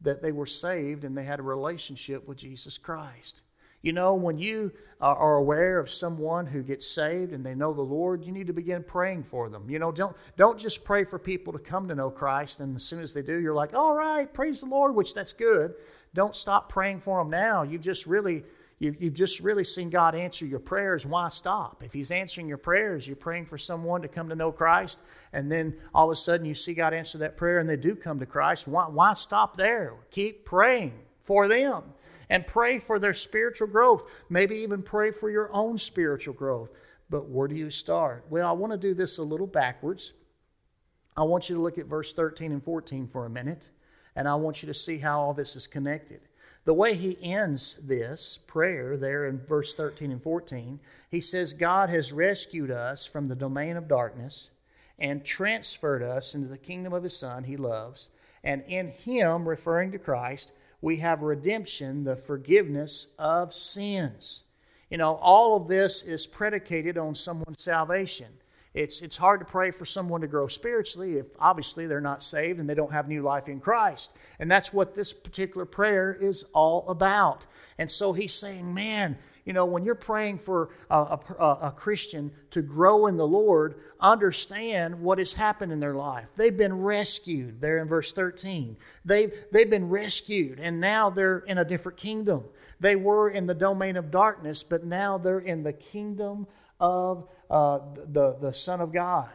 that 0.00 0.22
they 0.22 0.32
were 0.32 0.46
saved 0.46 1.04
and 1.04 1.16
they 1.16 1.24
had 1.24 1.40
a 1.40 1.42
relationship 1.44 2.26
with 2.28 2.38
Jesus 2.38 2.78
Christ. 2.78 3.42
You 3.82 3.92
know, 3.92 4.14
when 4.14 4.38
you 4.38 4.72
uh, 5.00 5.14
are 5.14 5.36
aware 5.36 5.78
of 5.78 5.90
someone 5.90 6.46
who 6.46 6.62
gets 6.62 6.86
saved 6.86 7.32
and 7.32 7.44
they 7.44 7.54
know 7.54 7.72
the 7.72 7.82
Lord, 7.82 8.24
you 8.24 8.32
need 8.32 8.48
to 8.48 8.52
begin 8.52 8.82
praying 8.82 9.24
for 9.24 9.48
them. 9.48 9.70
You 9.70 9.78
know, 9.78 9.92
don't 9.92 10.16
don't 10.36 10.58
just 10.58 10.82
pray 10.84 11.04
for 11.04 11.18
people 11.18 11.52
to 11.52 11.58
come 11.58 11.86
to 11.88 11.94
know 11.94 12.10
Christ 12.10 12.60
and 12.60 12.74
as 12.74 12.82
soon 12.82 13.00
as 13.00 13.14
they 13.14 13.22
do, 13.22 13.38
you're 13.38 13.54
like, 13.54 13.74
"All 13.74 13.94
right, 13.94 14.32
praise 14.32 14.60
the 14.60 14.66
Lord," 14.66 14.94
which 14.94 15.14
that's 15.14 15.32
good. 15.32 15.74
Don't 16.14 16.34
stop 16.34 16.68
praying 16.68 17.00
for 17.00 17.20
them 17.20 17.30
now. 17.30 17.62
You've 17.62 17.82
just 17.82 18.06
really 18.06 18.42
You've, 18.78 19.00
you've 19.00 19.14
just 19.14 19.40
really 19.40 19.64
seen 19.64 19.88
God 19.88 20.14
answer 20.14 20.44
your 20.44 20.58
prayers. 20.58 21.06
Why 21.06 21.28
stop? 21.28 21.82
If 21.82 21.92
He's 21.92 22.10
answering 22.10 22.46
your 22.46 22.58
prayers, 22.58 23.06
you're 23.06 23.16
praying 23.16 23.46
for 23.46 23.56
someone 23.56 24.02
to 24.02 24.08
come 24.08 24.28
to 24.28 24.34
know 24.34 24.52
Christ, 24.52 25.00
and 25.32 25.50
then 25.50 25.74
all 25.94 26.10
of 26.10 26.12
a 26.12 26.16
sudden 26.16 26.44
you 26.44 26.54
see 26.54 26.74
God 26.74 26.92
answer 26.92 27.18
that 27.18 27.36
prayer 27.36 27.58
and 27.58 27.68
they 27.68 27.76
do 27.76 27.96
come 27.96 28.18
to 28.18 28.26
Christ. 28.26 28.68
Why, 28.68 28.84
why 28.84 29.14
stop 29.14 29.56
there? 29.56 29.94
Keep 30.10 30.44
praying 30.44 30.92
for 31.24 31.48
them 31.48 31.84
and 32.28 32.46
pray 32.46 32.78
for 32.78 32.98
their 32.98 33.14
spiritual 33.14 33.68
growth. 33.68 34.04
Maybe 34.28 34.56
even 34.56 34.82
pray 34.82 35.10
for 35.10 35.30
your 35.30 35.50
own 35.52 35.78
spiritual 35.78 36.34
growth. 36.34 36.70
But 37.08 37.28
where 37.28 37.48
do 37.48 37.54
you 37.54 37.70
start? 37.70 38.24
Well, 38.28 38.48
I 38.48 38.52
want 38.52 38.72
to 38.72 38.78
do 38.78 38.94
this 38.94 39.18
a 39.18 39.22
little 39.22 39.46
backwards. 39.46 40.12
I 41.16 41.22
want 41.22 41.48
you 41.48 41.54
to 41.56 41.62
look 41.62 41.78
at 41.78 41.86
verse 41.86 42.12
13 42.12 42.52
and 42.52 42.62
14 42.62 43.08
for 43.08 43.26
a 43.26 43.30
minute, 43.30 43.70
and 44.16 44.28
I 44.28 44.34
want 44.34 44.62
you 44.62 44.66
to 44.66 44.74
see 44.74 44.98
how 44.98 45.20
all 45.20 45.32
this 45.32 45.56
is 45.56 45.66
connected. 45.66 46.20
The 46.66 46.74
way 46.74 46.94
he 46.94 47.16
ends 47.22 47.76
this 47.80 48.40
prayer 48.48 48.96
there 48.96 49.26
in 49.26 49.38
verse 49.38 49.72
13 49.74 50.10
and 50.10 50.20
14, 50.20 50.80
he 51.12 51.20
says, 51.20 51.52
God 51.52 51.88
has 51.90 52.12
rescued 52.12 52.72
us 52.72 53.06
from 53.06 53.28
the 53.28 53.36
domain 53.36 53.76
of 53.76 53.86
darkness 53.86 54.50
and 54.98 55.24
transferred 55.24 56.02
us 56.02 56.34
into 56.34 56.48
the 56.48 56.58
kingdom 56.58 56.92
of 56.92 57.04
his 57.04 57.16
Son 57.16 57.44
he 57.44 57.56
loves. 57.56 58.08
And 58.42 58.64
in 58.66 58.88
him, 58.88 59.48
referring 59.48 59.92
to 59.92 59.98
Christ, 60.00 60.50
we 60.80 60.96
have 60.96 61.22
redemption, 61.22 62.02
the 62.02 62.16
forgiveness 62.16 63.08
of 63.16 63.54
sins. 63.54 64.42
You 64.90 64.98
know, 64.98 65.14
all 65.22 65.56
of 65.56 65.68
this 65.68 66.02
is 66.02 66.26
predicated 66.26 66.98
on 66.98 67.14
someone's 67.14 67.62
salvation. 67.62 68.32
It's, 68.76 69.00
it's 69.00 69.16
hard 69.16 69.40
to 69.40 69.46
pray 69.46 69.70
for 69.70 69.86
someone 69.86 70.20
to 70.20 70.26
grow 70.26 70.48
spiritually 70.48 71.16
if 71.16 71.24
obviously 71.38 71.86
they're 71.86 71.98
not 71.98 72.22
saved 72.22 72.60
and 72.60 72.68
they 72.68 72.74
don't 72.74 72.92
have 72.92 73.08
new 73.08 73.22
life 73.22 73.48
in 73.48 73.58
Christ. 73.58 74.12
And 74.38 74.50
that's 74.50 74.70
what 74.70 74.94
this 74.94 75.14
particular 75.14 75.64
prayer 75.64 76.12
is 76.12 76.44
all 76.52 76.86
about. 76.86 77.46
And 77.78 77.90
so 77.90 78.12
he's 78.12 78.34
saying, 78.34 78.72
man, 78.74 79.16
you 79.46 79.54
know, 79.54 79.64
when 79.64 79.86
you're 79.86 79.94
praying 79.94 80.40
for 80.40 80.74
a, 80.90 81.18
a, 81.38 81.44
a, 81.62 81.74
Christian 81.74 82.30
to 82.50 82.60
grow 82.60 83.06
in 83.06 83.16
the 83.16 83.26
Lord, 83.26 83.76
understand 83.98 85.00
what 85.00 85.16
has 85.18 85.32
happened 85.32 85.72
in 85.72 85.80
their 85.80 85.94
life. 85.94 86.26
They've 86.36 86.56
been 86.56 86.82
rescued, 86.82 87.62
there 87.62 87.78
in 87.78 87.88
verse 87.88 88.12
13. 88.12 88.76
They've, 89.06 89.32
they've 89.52 89.70
been 89.70 89.88
rescued, 89.88 90.60
and 90.60 90.80
now 90.80 91.08
they're 91.08 91.38
in 91.46 91.56
a 91.58 91.64
different 91.64 91.96
kingdom. 91.96 92.44
They 92.80 92.96
were 92.96 93.30
in 93.30 93.46
the 93.46 93.54
domain 93.54 93.96
of 93.96 94.10
darkness, 94.10 94.62
but 94.62 94.84
now 94.84 95.16
they're 95.16 95.38
in 95.38 95.62
the 95.62 95.72
kingdom 95.72 96.46
of 96.80 97.28
uh, 97.50 97.80
the, 98.12 98.36
the 98.40 98.52
Son 98.52 98.80
of 98.80 98.92
God. 98.92 99.28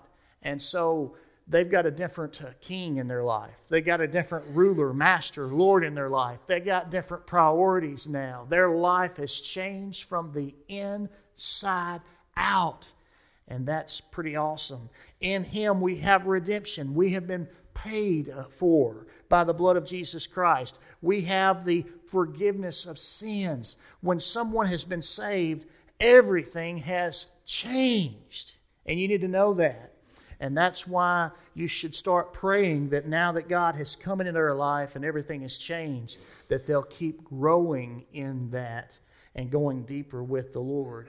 And 0.43 0.61
so 0.61 1.15
they've 1.47 1.69
got 1.69 1.85
a 1.85 1.91
different 1.91 2.41
uh, 2.41 2.49
king 2.59 2.97
in 2.97 3.07
their 3.07 3.23
life. 3.23 3.55
They 3.69 3.81
got 3.81 4.01
a 4.01 4.07
different 4.07 4.45
ruler, 4.49 4.93
master, 4.93 5.47
Lord 5.47 5.83
in 5.83 5.93
their 5.93 6.09
life. 6.09 6.39
They 6.47 6.59
got 6.59 6.91
different 6.91 7.25
priorities 7.25 8.07
now. 8.07 8.45
Their 8.49 8.69
life 8.69 9.17
has 9.17 9.41
changed 9.41 10.05
from 10.05 10.31
the 10.31 10.53
inside 10.67 12.01
out. 12.37 12.87
And 13.47 13.65
that's 13.65 13.99
pretty 13.99 14.35
awesome. 14.35 14.89
In 15.19 15.43
Him 15.43 15.81
we 15.81 15.97
have 15.97 16.25
redemption. 16.25 16.93
We 16.93 17.11
have 17.13 17.27
been 17.27 17.47
paid 17.73 18.29
uh, 18.29 18.45
for 18.57 19.07
by 19.29 19.43
the 19.43 19.53
blood 19.53 19.77
of 19.77 19.85
Jesus 19.85 20.27
Christ. 20.27 20.77
We 21.01 21.21
have 21.21 21.65
the 21.65 21.85
forgiveness 22.07 22.85
of 22.85 22.99
sins. 22.99 23.77
When 24.01 24.19
someone 24.19 24.67
has 24.67 24.83
been 24.83 25.01
saved, 25.01 25.65
everything 26.01 26.77
has 26.77 27.27
changed. 27.45 28.55
And 28.85 28.99
you 28.99 29.07
need 29.07 29.21
to 29.21 29.27
know 29.27 29.53
that. 29.53 29.93
And 30.39 30.57
that's 30.57 30.87
why 30.87 31.29
you 31.53 31.67
should 31.67 31.93
start 31.93 32.33
praying 32.33 32.89
that 32.89 33.07
now 33.07 33.31
that 33.33 33.47
God 33.47 33.75
has 33.75 33.95
come 33.95 34.19
into 34.21 34.31
their 34.31 34.55
life 34.55 34.95
and 34.95 35.05
everything 35.05 35.41
has 35.43 35.57
changed, 35.57 36.17
that 36.47 36.65
they'll 36.65 36.81
keep 36.81 37.23
growing 37.23 38.05
in 38.11 38.49
that 38.49 38.97
and 39.35 39.51
going 39.51 39.83
deeper 39.83 40.23
with 40.23 40.51
the 40.51 40.59
Lord. 40.59 41.07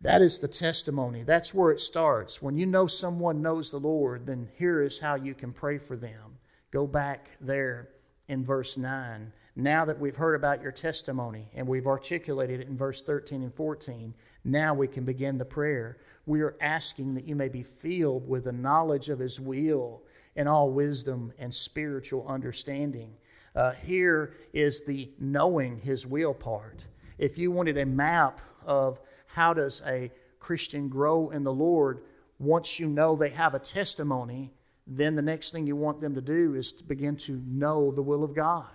That 0.00 0.22
is 0.22 0.40
the 0.40 0.48
testimony. 0.48 1.22
That's 1.22 1.54
where 1.54 1.70
it 1.70 1.80
starts. 1.80 2.42
When 2.42 2.58
you 2.58 2.66
know 2.66 2.86
someone 2.86 3.40
knows 3.40 3.70
the 3.70 3.78
Lord, 3.78 4.26
then 4.26 4.48
here 4.58 4.82
is 4.82 4.98
how 4.98 5.14
you 5.14 5.32
can 5.32 5.52
pray 5.52 5.78
for 5.78 5.96
them. 5.96 6.38
Go 6.70 6.86
back 6.86 7.28
there 7.40 7.88
in 8.28 8.44
verse 8.44 8.76
9. 8.76 9.32
Now 9.58 9.86
that 9.86 9.98
we've 9.98 10.14
heard 10.14 10.34
about 10.34 10.60
your 10.60 10.70
testimony 10.70 11.48
and 11.54 11.66
we've 11.66 11.86
articulated 11.86 12.60
it 12.60 12.68
in 12.68 12.76
verse 12.76 13.00
13 13.00 13.42
and 13.42 13.54
14, 13.54 14.12
now 14.44 14.74
we 14.74 14.86
can 14.86 15.06
begin 15.06 15.38
the 15.38 15.46
prayer. 15.46 15.96
We 16.26 16.42
are 16.42 16.56
asking 16.60 17.14
that 17.14 17.26
you 17.26 17.34
may 17.34 17.48
be 17.48 17.62
filled 17.62 18.28
with 18.28 18.44
the 18.44 18.52
knowledge 18.52 19.08
of 19.08 19.18
His 19.18 19.40
will 19.40 20.02
and 20.36 20.46
all 20.46 20.70
wisdom 20.70 21.32
and 21.38 21.54
spiritual 21.54 22.26
understanding. 22.28 23.14
Uh, 23.54 23.72
here 23.72 24.34
is 24.52 24.84
the 24.84 25.10
knowing 25.18 25.80
His 25.80 26.06
will 26.06 26.34
part. 26.34 26.84
If 27.16 27.38
you 27.38 27.50
wanted 27.50 27.78
a 27.78 27.86
map 27.86 28.42
of 28.66 29.00
how 29.26 29.54
does 29.54 29.80
a 29.86 30.12
Christian 30.38 30.90
grow 30.90 31.30
in 31.30 31.44
the 31.44 31.52
Lord, 31.52 32.02
once 32.38 32.78
you 32.78 32.88
know 32.88 33.16
they 33.16 33.30
have 33.30 33.54
a 33.54 33.58
testimony, 33.58 34.52
then 34.86 35.14
the 35.14 35.22
next 35.22 35.50
thing 35.50 35.66
you 35.66 35.76
want 35.76 36.02
them 36.02 36.14
to 36.14 36.20
do 36.20 36.54
is 36.56 36.74
to 36.74 36.84
begin 36.84 37.16
to 37.16 37.42
know 37.46 37.90
the 37.90 38.02
will 38.02 38.22
of 38.22 38.34
God. 38.34 38.66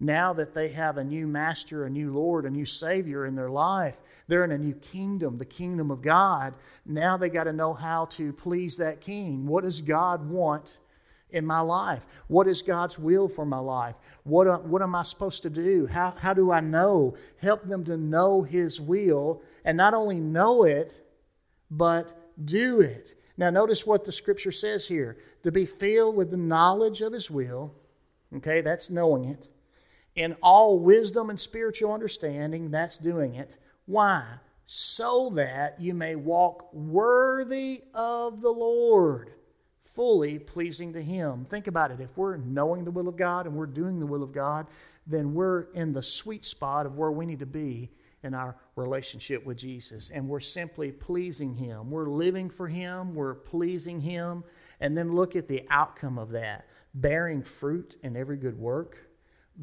Now 0.00 0.32
that 0.34 0.54
they 0.54 0.68
have 0.68 0.96
a 0.96 1.04
new 1.04 1.26
master, 1.26 1.84
a 1.84 1.90
new 1.90 2.12
Lord, 2.12 2.44
a 2.44 2.50
new 2.50 2.66
Savior 2.66 3.26
in 3.26 3.34
their 3.34 3.50
life, 3.50 3.96
they're 4.28 4.44
in 4.44 4.52
a 4.52 4.58
new 4.58 4.74
kingdom, 4.74 5.38
the 5.38 5.44
kingdom 5.44 5.90
of 5.90 6.02
God. 6.02 6.54
Now 6.86 7.16
they 7.16 7.30
got 7.30 7.44
to 7.44 7.52
know 7.52 7.72
how 7.72 8.04
to 8.06 8.32
please 8.32 8.76
that 8.76 9.00
king. 9.00 9.46
What 9.46 9.64
does 9.64 9.80
God 9.80 10.28
want 10.28 10.78
in 11.30 11.44
my 11.44 11.60
life? 11.60 12.02
What 12.28 12.46
is 12.46 12.62
God's 12.62 12.98
will 12.98 13.26
for 13.26 13.44
my 13.44 13.58
life? 13.58 13.96
What, 14.24 14.46
uh, 14.46 14.58
what 14.58 14.82
am 14.82 14.94
I 14.94 15.02
supposed 15.02 15.42
to 15.42 15.50
do? 15.50 15.86
How, 15.86 16.14
how 16.16 16.34
do 16.34 16.52
I 16.52 16.60
know? 16.60 17.16
Help 17.38 17.66
them 17.66 17.84
to 17.86 17.96
know 17.96 18.42
His 18.42 18.80
will 18.80 19.42
and 19.64 19.76
not 19.76 19.94
only 19.94 20.20
know 20.20 20.64
it, 20.64 21.02
but 21.70 22.30
do 22.44 22.80
it. 22.80 23.14
Now, 23.36 23.50
notice 23.50 23.86
what 23.86 24.04
the 24.04 24.12
scripture 24.12 24.52
says 24.52 24.86
here 24.86 25.18
to 25.42 25.52
be 25.52 25.64
filled 25.64 26.16
with 26.16 26.30
the 26.30 26.36
knowledge 26.36 27.00
of 27.00 27.12
His 27.12 27.30
will. 27.30 27.72
Okay, 28.36 28.60
that's 28.60 28.90
knowing 28.90 29.24
it. 29.24 29.48
In 30.18 30.34
all 30.42 30.80
wisdom 30.80 31.30
and 31.30 31.38
spiritual 31.38 31.92
understanding, 31.92 32.72
that's 32.72 32.98
doing 32.98 33.36
it. 33.36 33.56
Why? 33.86 34.26
So 34.66 35.30
that 35.36 35.80
you 35.80 35.94
may 35.94 36.16
walk 36.16 36.74
worthy 36.74 37.84
of 37.94 38.40
the 38.40 38.50
Lord 38.50 39.30
fully 39.94 40.40
pleasing 40.40 40.92
to 40.92 41.00
Him. 41.00 41.46
Think 41.48 41.68
about 41.68 41.92
it. 41.92 42.00
If 42.00 42.16
we're 42.16 42.36
knowing 42.36 42.84
the 42.84 42.90
will 42.90 43.06
of 43.06 43.16
God 43.16 43.46
and 43.46 43.54
we're 43.54 43.66
doing 43.66 44.00
the 44.00 44.06
will 44.06 44.24
of 44.24 44.32
God, 44.32 44.66
then 45.06 45.34
we're 45.34 45.70
in 45.74 45.92
the 45.92 46.02
sweet 46.02 46.44
spot 46.44 46.84
of 46.84 46.96
where 46.96 47.12
we 47.12 47.24
need 47.24 47.38
to 47.38 47.46
be 47.46 47.88
in 48.24 48.34
our 48.34 48.56
relationship 48.74 49.46
with 49.46 49.56
Jesus. 49.56 50.10
And 50.10 50.28
we're 50.28 50.40
simply 50.40 50.90
pleasing 50.90 51.54
Him. 51.54 51.92
We're 51.92 52.10
living 52.10 52.50
for 52.50 52.66
Him, 52.66 53.14
we're 53.14 53.34
pleasing 53.34 54.00
Him. 54.00 54.42
And 54.80 54.98
then 54.98 55.14
look 55.14 55.36
at 55.36 55.46
the 55.46 55.64
outcome 55.70 56.18
of 56.18 56.30
that 56.30 56.66
bearing 56.94 57.44
fruit 57.44 57.96
in 58.02 58.16
every 58.16 58.36
good 58.36 58.58
work, 58.58 59.07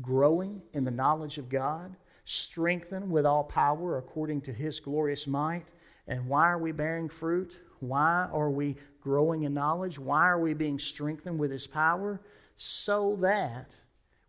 growing 0.02 0.62
in 0.74 0.84
the 0.84 0.92
knowledge 0.92 1.38
of 1.38 1.50
God, 1.50 1.96
strengthened 2.26 3.10
with 3.10 3.26
all 3.26 3.44
power 3.44 3.98
according 3.98 4.42
to 4.42 4.54
His 4.54 4.80
glorious 4.80 5.28
might. 5.28 5.66
And 6.08 6.28
why 6.28 6.50
are 6.50 6.58
we 6.58 6.72
bearing 6.72 7.10
fruit? 7.10 7.58
Why 7.80 8.28
are 8.32 8.50
we 8.50 8.78
growing 9.02 9.44
in 9.44 9.54
knowledge? 9.54 10.00
Why 10.00 10.28
are 10.28 10.40
we 10.40 10.54
being 10.54 10.80
strengthened 10.80 11.40
with 11.40 11.52
His 11.52 11.68
power? 11.68 12.22
So 12.58 13.18
that 13.22 13.76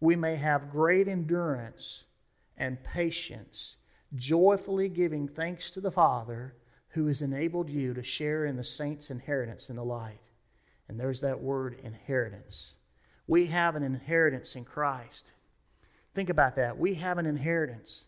we 0.00 0.16
may 0.16 0.36
have 0.36 0.70
great 0.70 1.08
endurance 1.08 2.04
and 2.56 2.82
patience, 2.84 3.76
joyfully 4.14 4.88
giving 4.88 5.28
thanks 5.28 5.70
to 5.72 5.80
the 5.80 5.90
Father 5.90 6.54
who 6.88 7.06
has 7.06 7.22
enabled 7.22 7.68
you 7.68 7.92
to 7.92 8.02
share 8.02 8.46
in 8.46 8.56
the 8.56 8.64
saints' 8.64 9.10
inheritance 9.10 9.68
in 9.68 9.76
the 9.76 9.84
light. 9.84 10.20
And 10.88 10.98
there's 10.98 11.20
that 11.20 11.40
word 11.40 11.78
inheritance. 11.82 12.72
We 13.26 13.46
have 13.46 13.74
an 13.74 13.82
inheritance 13.82 14.54
in 14.54 14.64
Christ. 14.64 15.32
Think 16.16 16.30
about 16.30 16.56
that. 16.56 16.78
We 16.78 16.94
have 16.94 17.18
an 17.18 17.26
inheritance. 17.26 18.04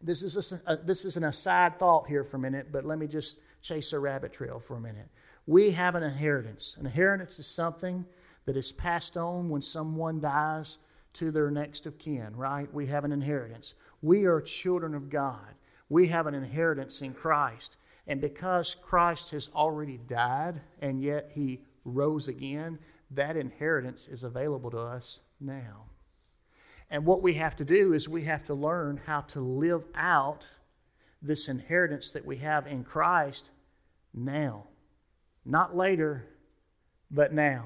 This 0.00 0.22
is, 0.22 0.54
a, 0.66 0.76
this 0.78 1.04
is 1.04 1.18
an 1.18 1.24
aside 1.24 1.78
thought 1.78 2.08
here 2.08 2.24
for 2.24 2.38
a 2.38 2.40
minute, 2.40 2.72
but 2.72 2.86
let 2.86 2.98
me 2.98 3.06
just 3.06 3.38
chase 3.60 3.92
a 3.92 3.98
rabbit 3.98 4.32
trail 4.32 4.58
for 4.58 4.78
a 4.78 4.80
minute. 4.80 5.08
We 5.46 5.70
have 5.72 5.94
an 5.94 6.02
inheritance. 6.02 6.74
An 6.80 6.86
inheritance 6.86 7.38
is 7.38 7.46
something 7.46 8.06
that 8.46 8.56
is 8.56 8.72
passed 8.72 9.18
on 9.18 9.50
when 9.50 9.60
someone 9.60 10.20
dies 10.20 10.78
to 11.12 11.30
their 11.30 11.50
next 11.50 11.84
of 11.84 11.98
kin, 11.98 12.34
right? 12.34 12.72
We 12.72 12.86
have 12.86 13.04
an 13.04 13.12
inheritance. 13.12 13.74
We 14.00 14.24
are 14.24 14.40
children 14.40 14.94
of 14.94 15.10
God. 15.10 15.54
We 15.90 16.08
have 16.08 16.26
an 16.26 16.34
inheritance 16.34 17.02
in 17.02 17.12
Christ. 17.12 17.76
And 18.06 18.22
because 18.22 18.74
Christ 18.74 19.32
has 19.32 19.50
already 19.54 19.98
died 20.08 20.62
and 20.80 21.02
yet 21.02 21.30
he 21.34 21.60
rose 21.84 22.28
again, 22.28 22.78
that 23.10 23.36
inheritance 23.36 24.08
is 24.08 24.24
available 24.24 24.70
to 24.70 24.78
us 24.78 25.20
now. 25.40 25.84
And 26.92 27.06
what 27.06 27.22
we 27.22 27.32
have 27.34 27.56
to 27.56 27.64
do 27.64 27.94
is 27.94 28.06
we 28.06 28.22
have 28.24 28.44
to 28.44 28.54
learn 28.54 29.00
how 29.06 29.22
to 29.22 29.40
live 29.40 29.82
out 29.94 30.46
this 31.22 31.48
inheritance 31.48 32.10
that 32.10 32.24
we 32.24 32.36
have 32.36 32.66
in 32.66 32.84
Christ 32.84 33.48
now. 34.12 34.64
Not 35.46 35.74
later, 35.74 36.28
but 37.10 37.32
now. 37.32 37.64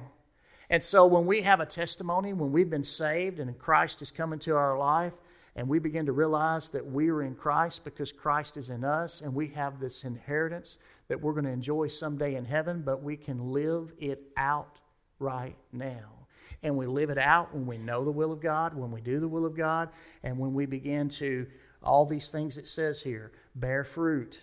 And 0.70 0.82
so 0.82 1.06
when 1.06 1.26
we 1.26 1.42
have 1.42 1.58
a 1.58 1.66
testimony, 1.66 2.34
when 2.34 2.52
we've 2.52 2.70
been 2.70 2.84
saved 2.84 3.40
and 3.40 3.58
Christ 3.58 3.98
has 3.98 4.12
come 4.12 4.32
into 4.32 4.54
our 4.54 4.78
life, 4.78 5.14
and 5.56 5.68
we 5.68 5.80
begin 5.80 6.06
to 6.06 6.12
realize 6.12 6.70
that 6.70 6.86
we 6.86 7.10
are 7.10 7.24
in 7.24 7.34
Christ 7.34 7.82
because 7.82 8.12
Christ 8.12 8.56
is 8.56 8.70
in 8.70 8.84
us, 8.84 9.22
and 9.22 9.34
we 9.34 9.48
have 9.48 9.80
this 9.80 10.04
inheritance 10.04 10.78
that 11.08 11.20
we're 11.20 11.32
going 11.32 11.46
to 11.46 11.50
enjoy 11.50 11.88
someday 11.88 12.36
in 12.36 12.44
heaven, 12.44 12.80
but 12.80 13.02
we 13.02 13.16
can 13.16 13.50
live 13.50 13.92
it 13.98 14.22
out 14.36 14.78
right 15.18 15.56
now. 15.72 16.15
And 16.62 16.76
we 16.76 16.86
live 16.86 17.10
it 17.10 17.18
out 17.18 17.54
when 17.54 17.66
we 17.66 17.78
know 17.78 18.04
the 18.04 18.10
will 18.10 18.32
of 18.32 18.40
God, 18.40 18.74
when 18.74 18.90
we 18.90 19.00
do 19.00 19.20
the 19.20 19.28
will 19.28 19.46
of 19.46 19.56
God, 19.56 19.88
and 20.22 20.38
when 20.38 20.54
we 20.54 20.66
begin 20.66 21.08
to, 21.10 21.46
all 21.82 22.06
these 22.06 22.30
things 22.30 22.58
it 22.58 22.68
says 22.68 23.02
here, 23.02 23.32
bear 23.54 23.84
fruit, 23.84 24.38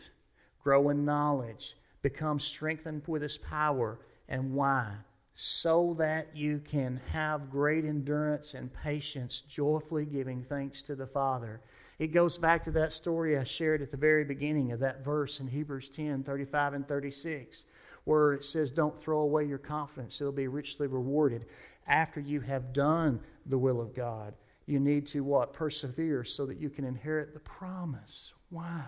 grow 0.64 0.90
in 0.90 1.04
knowledge, 1.04 1.76
become 2.02 2.40
strengthened 2.40 3.02
with 3.08 3.22
his 3.22 3.38
power. 3.38 4.00
And 4.30 4.54
why? 4.54 4.94
So 5.36 5.96
that 5.98 6.36
you 6.36 6.60
can 6.60 7.02
have 7.12 7.50
great 7.50 7.86
endurance 7.86 8.54
and 8.54 8.74
patience, 8.74 9.42
joyfully 9.42 10.06
giving 10.06 10.44
thanks 10.44 10.82
to 10.84 10.96
the 10.96 11.08
Father. 11.08 11.62
It 12.00 12.08
goes 12.08 12.38
back 12.38 12.64
to 12.64 12.72
that 12.72 12.94
story 12.94 13.38
I 13.38 13.44
shared 13.44 13.82
at 13.82 13.92
the 13.92 13.98
very 13.98 14.24
beginning 14.24 14.72
of 14.72 14.80
that 14.80 15.04
verse 15.04 15.40
in 15.40 15.48
Hebrews 15.48 15.90
10 15.90 16.24
35 16.24 16.74
and 16.74 16.88
36, 16.88 17.66
where 18.06 18.34
it 18.34 18.44
says, 18.44 18.72
Don't 18.72 19.00
throw 19.00 19.20
away 19.20 19.46
your 19.46 19.58
confidence, 19.58 20.20
it'll 20.20 20.34
be 20.34 20.48
richly 20.48 20.88
rewarded. 20.88 21.46
After 21.88 22.20
you 22.20 22.42
have 22.42 22.74
done 22.74 23.20
the 23.46 23.58
will 23.58 23.82
of 23.82 23.94
God, 23.94 24.34
you 24.66 24.80
need 24.80 25.08
to 25.08 25.24
what? 25.24 25.54
Persevere 25.54 26.24
so 26.24 26.46
that 26.46 26.60
you 26.60 26.70
can 26.70 26.86
inherit 26.86 27.34
the 27.34 27.40
promise. 27.40 28.34
Why? 28.50 28.86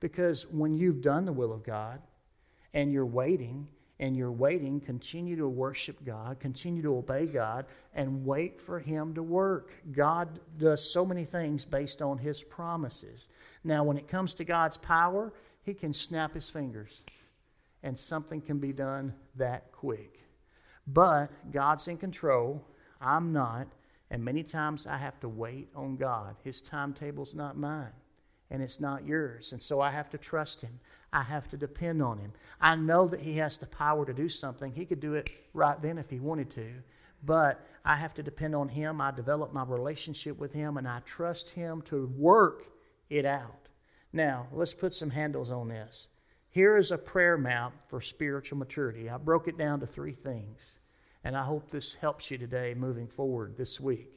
Because 0.00 0.46
when 0.50 0.76
you've 0.76 1.00
done 1.00 1.24
the 1.24 1.32
will 1.32 1.52
of 1.52 1.64
God, 1.64 2.00
and 2.74 2.92
you're 2.92 3.06
waiting 3.06 3.66
and 4.00 4.16
you're 4.16 4.32
waiting, 4.32 4.80
continue 4.80 5.36
to 5.36 5.48
worship 5.48 6.04
God, 6.04 6.40
continue 6.40 6.82
to 6.82 6.96
obey 6.96 7.26
God, 7.26 7.64
and 7.94 8.26
wait 8.26 8.60
for 8.60 8.80
Him 8.80 9.14
to 9.14 9.22
work. 9.22 9.72
God 9.92 10.40
does 10.58 10.92
so 10.92 11.06
many 11.06 11.24
things 11.24 11.64
based 11.64 12.02
on 12.02 12.18
His 12.18 12.42
promises. 12.42 13.28
Now, 13.62 13.84
when 13.84 13.96
it 13.96 14.08
comes 14.08 14.34
to 14.34 14.44
God's 14.44 14.76
power, 14.76 15.32
He 15.62 15.74
can 15.74 15.94
snap 15.94 16.34
His 16.34 16.50
fingers 16.50 17.02
and 17.84 17.96
something 17.96 18.40
can 18.40 18.58
be 18.58 18.72
done 18.72 19.14
that 19.36 19.70
quick. 19.70 20.13
But 20.86 21.30
God's 21.52 21.88
in 21.88 21.96
control. 21.96 22.62
I'm 23.00 23.32
not. 23.32 23.66
And 24.10 24.24
many 24.24 24.42
times 24.42 24.86
I 24.86 24.96
have 24.96 25.18
to 25.20 25.28
wait 25.28 25.68
on 25.74 25.96
God. 25.96 26.36
His 26.44 26.60
timetable's 26.62 27.34
not 27.34 27.56
mine, 27.56 27.92
and 28.50 28.62
it's 28.62 28.78
not 28.80 29.06
yours. 29.06 29.52
And 29.52 29.62
so 29.62 29.80
I 29.80 29.90
have 29.90 30.10
to 30.10 30.18
trust 30.18 30.60
Him. 30.60 30.78
I 31.12 31.22
have 31.22 31.48
to 31.48 31.56
depend 31.56 32.02
on 32.02 32.18
Him. 32.18 32.32
I 32.60 32.76
know 32.76 33.08
that 33.08 33.20
He 33.20 33.36
has 33.38 33.58
the 33.58 33.66
power 33.66 34.04
to 34.04 34.12
do 34.12 34.28
something. 34.28 34.72
He 34.72 34.84
could 34.84 35.00
do 35.00 35.14
it 35.14 35.30
right 35.52 35.80
then 35.80 35.98
if 35.98 36.10
He 36.10 36.20
wanted 36.20 36.50
to, 36.52 36.74
but 37.24 37.66
I 37.84 37.96
have 37.96 38.14
to 38.14 38.22
depend 38.22 38.54
on 38.54 38.68
Him. 38.68 39.00
I 39.00 39.10
develop 39.10 39.52
my 39.52 39.64
relationship 39.64 40.38
with 40.38 40.52
Him, 40.52 40.76
and 40.76 40.86
I 40.86 41.00
trust 41.00 41.48
Him 41.50 41.82
to 41.86 42.12
work 42.16 42.66
it 43.10 43.24
out. 43.24 43.68
Now, 44.12 44.46
let's 44.52 44.74
put 44.74 44.94
some 44.94 45.10
handles 45.10 45.50
on 45.50 45.68
this. 45.68 46.06
Here 46.54 46.76
is 46.76 46.92
a 46.92 46.98
prayer 46.98 47.36
map 47.36 47.72
for 47.88 48.00
spiritual 48.00 48.58
maturity. 48.58 49.10
I 49.10 49.16
broke 49.16 49.48
it 49.48 49.58
down 49.58 49.80
to 49.80 49.88
three 49.88 50.12
things, 50.12 50.78
and 51.24 51.36
I 51.36 51.42
hope 51.42 51.68
this 51.68 51.94
helps 51.94 52.30
you 52.30 52.38
today 52.38 52.74
moving 52.74 53.08
forward 53.08 53.56
this 53.56 53.80
week. 53.80 54.12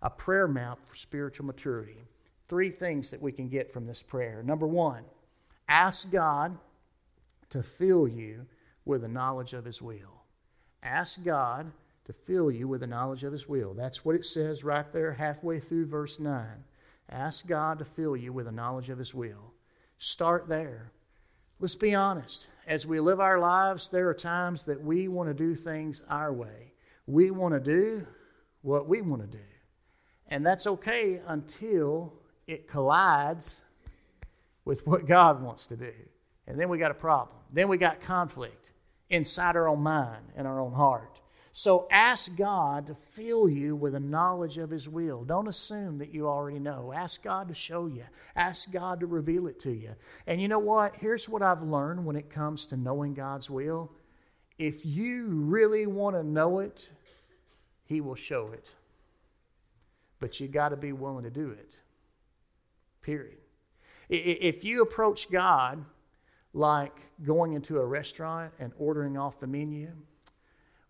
A 0.00 0.08
prayer 0.08 0.48
map 0.48 0.78
for 0.88 0.96
spiritual 0.96 1.44
maturity. 1.44 1.98
Three 2.48 2.70
things 2.70 3.10
that 3.10 3.20
we 3.20 3.30
can 3.30 3.50
get 3.50 3.74
from 3.74 3.86
this 3.86 4.02
prayer. 4.02 4.42
Number 4.42 4.66
one, 4.66 5.04
Ask 5.68 6.10
God 6.10 6.56
to 7.50 7.62
fill 7.62 8.08
you 8.08 8.46
with 8.86 9.02
the 9.02 9.08
knowledge 9.08 9.52
of 9.52 9.66
His 9.66 9.82
will. 9.82 10.22
Ask 10.82 11.22
God 11.22 11.70
to 12.06 12.14
fill 12.14 12.50
you 12.50 12.68
with 12.68 12.80
the 12.80 12.86
knowledge 12.86 13.22
of 13.22 13.34
His 13.34 13.46
will. 13.46 13.74
That's 13.74 14.02
what 14.02 14.16
it 14.16 14.24
says 14.24 14.64
right 14.64 14.90
there, 14.94 15.12
halfway 15.12 15.60
through 15.60 15.88
verse 15.88 16.18
9. 16.18 16.46
Ask 17.10 17.46
God 17.46 17.78
to 17.80 17.84
fill 17.84 18.16
you 18.16 18.32
with 18.32 18.46
the 18.46 18.52
knowledge 18.52 18.88
of 18.88 18.98
His 18.98 19.12
will. 19.12 19.52
Start 19.98 20.48
there. 20.48 20.90
Let's 21.62 21.76
be 21.76 21.94
honest. 21.94 22.48
As 22.66 22.88
we 22.88 22.98
live 22.98 23.20
our 23.20 23.38
lives, 23.38 23.88
there 23.88 24.08
are 24.08 24.14
times 24.14 24.64
that 24.64 24.82
we 24.82 25.06
want 25.06 25.28
to 25.28 25.34
do 25.34 25.54
things 25.54 26.02
our 26.08 26.32
way. 26.32 26.72
We 27.06 27.30
want 27.30 27.54
to 27.54 27.60
do 27.60 28.04
what 28.62 28.88
we 28.88 29.00
want 29.00 29.22
to 29.22 29.28
do. 29.28 29.44
And 30.26 30.44
that's 30.44 30.66
okay 30.66 31.20
until 31.28 32.14
it 32.48 32.66
collides 32.66 33.62
with 34.64 34.84
what 34.88 35.06
God 35.06 35.40
wants 35.40 35.68
to 35.68 35.76
do. 35.76 35.92
And 36.48 36.58
then 36.58 36.68
we 36.68 36.78
got 36.78 36.90
a 36.90 36.94
problem. 36.94 37.38
Then 37.52 37.68
we 37.68 37.76
got 37.76 38.00
conflict 38.00 38.72
inside 39.08 39.54
our 39.54 39.68
own 39.68 39.84
mind 39.84 40.32
and 40.34 40.48
our 40.48 40.58
own 40.58 40.72
heart. 40.72 41.20
So 41.54 41.86
ask 41.90 42.34
God 42.34 42.86
to 42.86 42.94
fill 42.94 43.46
you 43.46 43.76
with 43.76 43.94
a 43.94 44.00
knowledge 44.00 44.56
of 44.56 44.70
His 44.70 44.88
will. 44.88 45.22
Don't 45.22 45.48
assume 45.48 45.98
that 45.98 46.12
you 46.12 46.26
already 46.26 46.58
know. 46.58 46.94
Ask 46.94 47.22
God 47.22 47.46
to 47.48 47.54
show 47.54 47.86
you, 47.86 48.04
ask 48.36 48.72
God 48.72 49.00
to 49.00 49.06
reveal 49.06 49.46
it 49.46 49.60
to 49.60 49.70
you. 49.70 49.90
And 50.26 50.40
you 50.40 50.48
know 50.48 50.58
what? 50.58 50.96
Here's 50.96 51.28
what 51.28 51.42
I've 51.42 51.62
learned 51.62 52.04
when 52.04 52.16
it 52.16 52.30
comes 52.30 52.64
to 52.66 52.78
knowing 52.78 53.12
God's 53.12 53.50
will. 53.50 53.92
If 54.58 54.86
you 54.86 55.28
really 55.28 55.86
want 55.86 56.16
to 56.16 56.22
know 56.22 56.60
it, 56.60 56.88
He 57.84 58.00
will 58.00 58.14
show 58.14 58.52
it. 58.52 58.70
But 60.20 60.40
you 60.40 60.48
got 60.48 60.70
to 60.70 60.76
be 60.76 60.92
willing 60.92 61.24
to 61.24 61.30
do 61.30 61.50
it. 61.50 61.74
Period. 63.02 63.38
If 64.08 64.64
you 64.64 64.82
approach 64.82 65.30
God 65.30 65.84
like 66.54 66.96
going 67.24 67.52
into 67.52 67.78
a 67.78 67.84
restaurant 67.84 68.52
and 68.58 68.72
ordering 68.78 69.18
off 69.18 69.38
the 69.38 69.46
menu, 69.46 69.90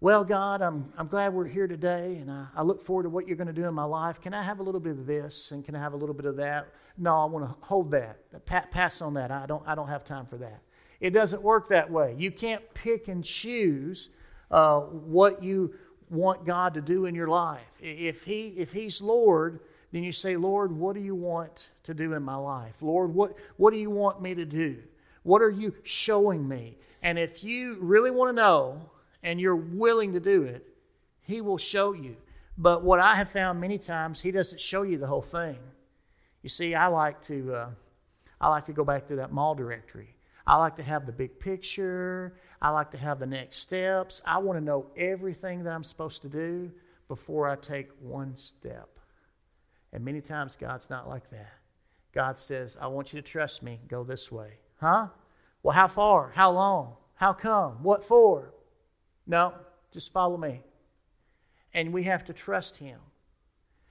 well, 0.02 0.24
God, 0.24 0.62
I'm, 0.62 0.92
I'm 0.98 1.06
glad 1.06 1.32
we're 1.32 1.46
here 1.46 1.68
today, 1.68 2.16
and 2.20 2.28
I, 2.28 2.48
I 2.56 2.62
look 2.62 2.84
forward 2.84 3.04
to 3.04 3.08
what 3.08 3.28
you're 3.28 3.36
going 3.36 3.46
to 3.46 3.52
do 3.52 3.68
in 3.68 3.72
my 3.72 3.84
life. 3.84 4.20
Can 4.20 4.34
I 4.34 4.42
have 4.42 4.58
a 4.58 4.62
little 4.64 4.80
bit 4.80 4.98
of 4.98 5.06
this, 5.06 5.52
and 5.52 5.64
can 5.64 5.76
I 5.76 5.78
have 5.78 5.92
a 5.92 5.96
little 5.96 6.12
bit 6.12 6.24
of 6.26 6.34
that? 6.38 6.66
No, 6.98 7.22
I 7.22 7.24
want 7.26 7.44
to 7.44 7.54
hold 7.64 7.92
that. 7.92 8.18
Pa- 8.44 8.66
pass 8.72 9.00
on 9.00 9.14
that. 9.14 9.30
I 9.30 9.46
don't, 9.46 9.62
I 9.64 9.76
don't 9.76 9.86
have 9.86 10.04
time 10.04 10.26
for 10.26 10.38
that. 10.38 10.60
It 10.98 11.10
doesn't 11.10 11.40
work 11.40 11.68
that 11.68 11.88
way. 11.88 12.16
You 12.18 12.32
can't 12.32 12.64
pick 12.74 13.06
and 13.06 13.22
choose 13.22 14.10
uh, 14.50 14.80
what 14.80 15.40
you 15.40 15.72
want 16.10 16.44
God 16.44 16.74
to 16.74 16.80
do 16.80 17.06
in 17.06 17.14
your 17.14 17.28
life. 17.28 17.60
If, 17.78 18.24
he, 18.24 18.54
if 18.56 18.72
He's 18.72 19.00
Lord, 19.00 19.60
then 19.92 20.02
you 20.02 20.10
say, 20.10 20.36
Lord, 20.36 20.72
what 20.72 20.96
do 20.96 21.00
you 21.00 21.14
want 21.14 21.70
to 21.84 21.94
do 21.94 22.14
in 22.14 22.24
my 22.24 22.34
life? 22.34 22.74
Lord, 22.80 23.14
what, 23.14 23.36
what 23.56 23.72
do 23.72 23.78
you 23.78 23.90
want 23.90 24.20
me 24.20 24.34
to 24.34 24.44
do? 24.44 24.78
What 25.22 25.42
are 25.42 25.50
you 25.50 25.72
showing 25.84 26.48
me? 26.48 26.76
And 27.02 27.20
if 27.20 27.44
you 27.44 27.78
really 27.80 28.10
want 28.10 28.30
to 28.30 28.32
know, 28.32 28.82
and 29.22 29.40
you're 29.40 29.56
willing 29.56 30.12
to 30.12 30.20
do 30.20 30.42
it, 30.42 30.66
He 31.22 31.40
will 31.40 31.58
show 31.58 31.92
you. 31.92 32.16
But 32.58 32.82
what 32.82 33.00
I 33.00 33.16
have 33.16 33.30
found 33.30 33.60
many 33.60 33.78
times, 33.78 34.20
He 34.20 34.30
doesn't 34.30 34.60
show 34.60 34.82
you 34.82 34.98
the 34.98 35.06
whole 35.06 35.22
thing. 35.22 35.58
You 36.42 36.48
see, 36.48 36.74
I 36.74 36.88
like 36.88 37.22
to, 37.22 37.54
uh, 37.54 37.70
I 38.40 38.48
like 38.48 38.66
to 38.66 38.72
go 38.72 38.84
back 38.84 39.06
to 39.08 39.16
that 39.16 39.32
mall 39.32 39.54
directory. 39.54 40.16
I 40.46 40.56
like 40.56 40.76
to 40.76 40.82
have 40.82 41.06
the 41.06 41.12
big 41.12 41.38
picture. 41.38 42.34
I 42.60 42.70
like 42.70 42.90
to 42.92 42.98
have 42.98 43.18
the 43.18 43.26
next 43.26 43.58
steps. 43.58 44.20
I 44.24 44.38
want 44.38 44.58
to 44.58 44.64
know 44.64 44.86
everything 44.96 45.62
that 45.64 45.72
I'm 45.72 45.84
supposed 45.84 46.22
to 46.22 46.28
do 46.28 46.70
before 47.08 47.48
I 47.48 47.56
take 47.56 47.88
one 48.00 48.36
step. 48.36 48.88
And 49.92 50.04
many 50.04 50.20
times 50.20 50.56
God's 50.56 50.90
not 50.90 51.08
like 51.08 51.30
that. 51.30 51.52
God 52.12 52.38
says, 52.38 52.76
I 52.80 52.86
want 52.88 53.12
you 53.12 53.20
to 53.20 53.26
trust 53.26 53.62
me. 53.62 53.80
Go 53.88 54.04
this 54.04 54.32
way. 54.32 54.54
Huh? 54.80 55.08
Well, 55.62 55.74
how 55.74 55.88
far? 55.88 56.32
How 56.34 56.50
long? 56.50 56.96
How 57.14 57.32
come? 57.32 57.82
What 57.82 58.04
for? 58.04 58.52
No, 59.32 59.54
just 59.94 60.12
follow 60.12 60.36
me. 60.36 60.60
And 61.72 61.90
we 61.90 62.02
have 62.02 62.22
to 62.26 62.34
trust 62.34 62.76
Him. 62.76 63.00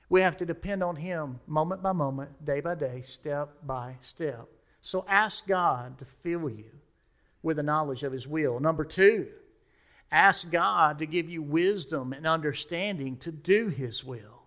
We 0.08 0.21
have 0.21 0.38
to 0.38 0.45
depend 0.45 0.84
on 0.84 0.95
Him 0.95 1.39
moment 1.47 1.82
by 1.82 1.93
moment, 1.93 2.45
day 2.45 2.62
by 2.62 2.75
day, 2.75 3.01
step 3.04 3.49
by 3.65 3.95
step. 4.01 4.47
So 4.84 5.04
ask 5.10 5.47
God 5.47 5.97
to 5.97 6.06
fill 6.06 6.47
you 6.47 6.69
with 7.41 7.58
the 7.58 7.63
knowledge 7.63 8.04
of 8.04 8.13
His 8.13 8.27
will. 8.27 8.60
Number 8.60 8.86
two, 8.86 9.30
ask 10.12 10.51
God 10.51 10.99
to 10.99 11.08
give 11.08 11.27
you 11.27 11.41
wisdom 11.41 12.13
and 12.13 12.27
understanding 12.27 13.17
to 13.17 13.32
do 13.32 13.69
His 13.69 14.04
will. 14.04 14.43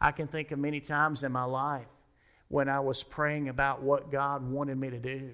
I 0.00 0.12
can 0.12 0.28
think 0.28 0.50
of 0.50 0.58
many 0.58 0.80
times 0.80 1.24
in 1.24 1.32
my 1.32 1.44
life 1.44 1.88
when 2.48 2.70
I 2.70 2.80
was 2.80 3.02
praying 3.02 3.50
about 3.50 3.82
what 3.82 4.10
God 4.10 4.50
wanted 4.50 4.78
me 4.78 4.88
to 4.88 4.98
do, 4.98 5.32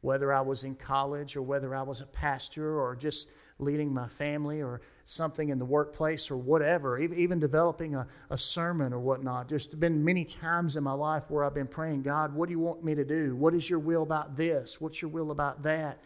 whether 0.00 0.32
I 0.32 0.40
was 0.40 0.64
in 0.64 0.74
college 0.74 1.36
or 1.36 1.42
whether 1.42 1.74
I 1.74 1.82
was 1.82 2.00
a 2.00 2.06
pastor 2.06 2.80
or 2.80 2.96
just 2.96 3.28
leading 3.62 3.92
my 3.92 4.08
family 4.08 4.62
or 4.62 4.80
something 5.06 5.48
in 5.48 5.58
the 5.58 5.64
workplace 5.64 6.30
or 6.30 6.36
whatever, 6.36 6.98
even 6.98 7.38
developing 7.38 7.94
a, 7.94 8.06
a 8.30 8.38
sermon 8.38 8.92
or 8.92 9.00
whatnot. 9.00 9.48
There's 9.48 9.66
been 9.66 10.04
many 10.04 10.24
times 10.24 10.76
in 10.76 10.84
my 10.84 10.92
life 10.92 11.24
where 11.28 11.44
I've 11.44 11.54
been 11.54 11.66
praying, 11.66 12.02
God, 12.02 12.34
what 12.34 12.48
do 12.48 12.52
you 12.52 12.60
want 12.60 12.84
me 12.84 12.94
to 12.94 13.04
do? 13.04 13.34
What 13.36 13.54
is 13.54 13.68
your 13.68 13.78
will 13.78 14.02
about 14.02 14.36
this? 14.36 14.80
What's 14.80 15.02
your 15.02 15.10
will 15.10 15.30
about 15.30 15.62
that? 15.62 15.98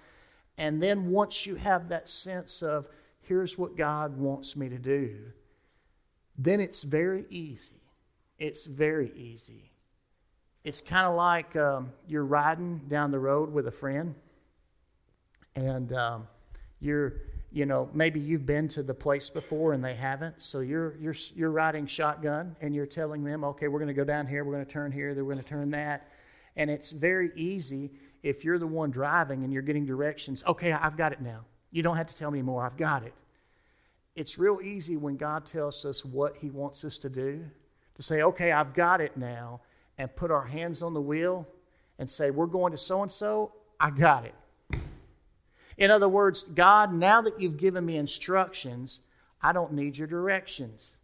And 0.58 0.82
then 0.82 1.10
once 1.10 1.46
you 1.46 1.54
have 1.56 1.88
that 1.90 2.08
sense 2.08 2.62
of, 2.62 2.88
here's 3.20 3.58
what 3.58 3.76
God 3.76 4.16
wants 4.16 4.56
me 4.56 4.68
to 4.68 4.78
do, 4.78 5.16
then 6.38 6.60
it's 6.60 6.82
very 6.82 7.24
easy. 7.30 7.80
It's 8.38 8.66
very 8.66 9.12
easy. 9.16 9.70
It's 10.64 10.80
kind 10.80 11.06
of 11.06 11.14
like 11.14 11.54
um, 11.56 11.92
you're 12.08 12.24
riding 12.24 12.78
down 12.88 13.10
the 13.10 13.18
road 13.18 13.52
with 13.52 13.68
a 13.68 13.70
friend, 13.70 14.14
and 15.54 15.92
um, 15.92 16.26
you're 16.80 17.14
you 17.52 17.64
know, 17.64 17.88
maybe 17.94 18.20
you've 18.20 18.44
been 18.44 18.68
to 18.68 18.82
the 18.82 18.94
place 18.94 19.30
before 19.30 19.72
and 19.72 19.84
they 19.84 19.94
haven't. 19.94 20.40
So 20.42 20.60
you're 20.60 20.96
you're 21.00 21.16
you're 21.34 21.50
riding 21.50 21.86
shotgun 21.86 22.56
and 22.60 22.74
you're 22.74 22.86
telling 22.86 23.24
them, 23.24 23.44
okay, 23.44 23.68
we're 23.68 23.78
going 23.78 23.88
to 23.88 23.94
go 23.94 24.04
down 24.04 24.26
here, 24.26 24.44
we're 24.44 24.52
going 24.52 24.66
to 24.66 24.70
turn 24.70 24.92
here, 24.92 25.14
we're 25.14 25.32
going 25.32 25.42
to 25.42 25.48
turn 25.48 25.70
that, 25.70 26.08
and 26.56 26.70
it's 26.70 26.90
very 26.90 27.30
easy 27.36 27.90
if 28.22 28.44
you're 28.44 28.58
the 28.58 28.66
one 28.66 28.90
driving 28.90 29.44
and 29.44 29.52
you're 29.52 29.62
getting 29.62 29.86
directions. 29.86 30.42
Okay, 30.46 30.72
I've 30.72 30.96
got 30.96 31.12
it 31.12 31.20
now. 31.20 31.44
You 31.70 31.82
don't 31.82 31.96
have 31.96 32.08
to 32.08 32.16
tell 32.16 32.30
me 32.30 32.42
more. 32.42 32.64
I've 32.64 32.76
got 32.76 33.04
it. 33.04 33.14
It's 34.16 34.38
real 34.38 34.60
easy 34.62 34.96
when 34.96 35.16
God 35.16 35.44
tells 35.44 35.84
us 35.84 36.04
what 36.04 36.36
He 36.36 36.50
wants 36.50 36.84
us 36.84 36.98
to 36.98 37.08
do 37.08 37.44
to 37.94 38.02
say, 38.02 38.22
okay, 38.22 38.52
I've 38.52 38.74
got 38.74 39.00
it 39.00 39.16
now, 39.16 39.60
and 39.98 40.14
put 40.14 40.30
our 40.30 40.44
hands 40.44 40.82
on 40.82 40.92
the 40.92 41.00
wheel 41.00 41.46
and 41.98 42.10
say, 42.10 42.30
we're 42.30 42.46
going 42.46 42.72
to 42.72 42.78
so 42.78 43.02
and 43.02 43.10
so. 43.10 43.52
I 43.80 43.90
got 43.90 44.24
it. 44.24 44.34
In 45.78 45.90
other 45.90 46.08
words, 46.08 46.44
God, 46.54 46.92
now 46.92 47.20
that 47.22 47.40
you've 47.40 47.58
given 47.58 47.84
me 47.84 47.96
instructions, 47.96 49.00
I 49.42 49.52
don't 49.52 49.72
need 49.72 49.96
your 49.96 50.08
directions. 50.08 50.96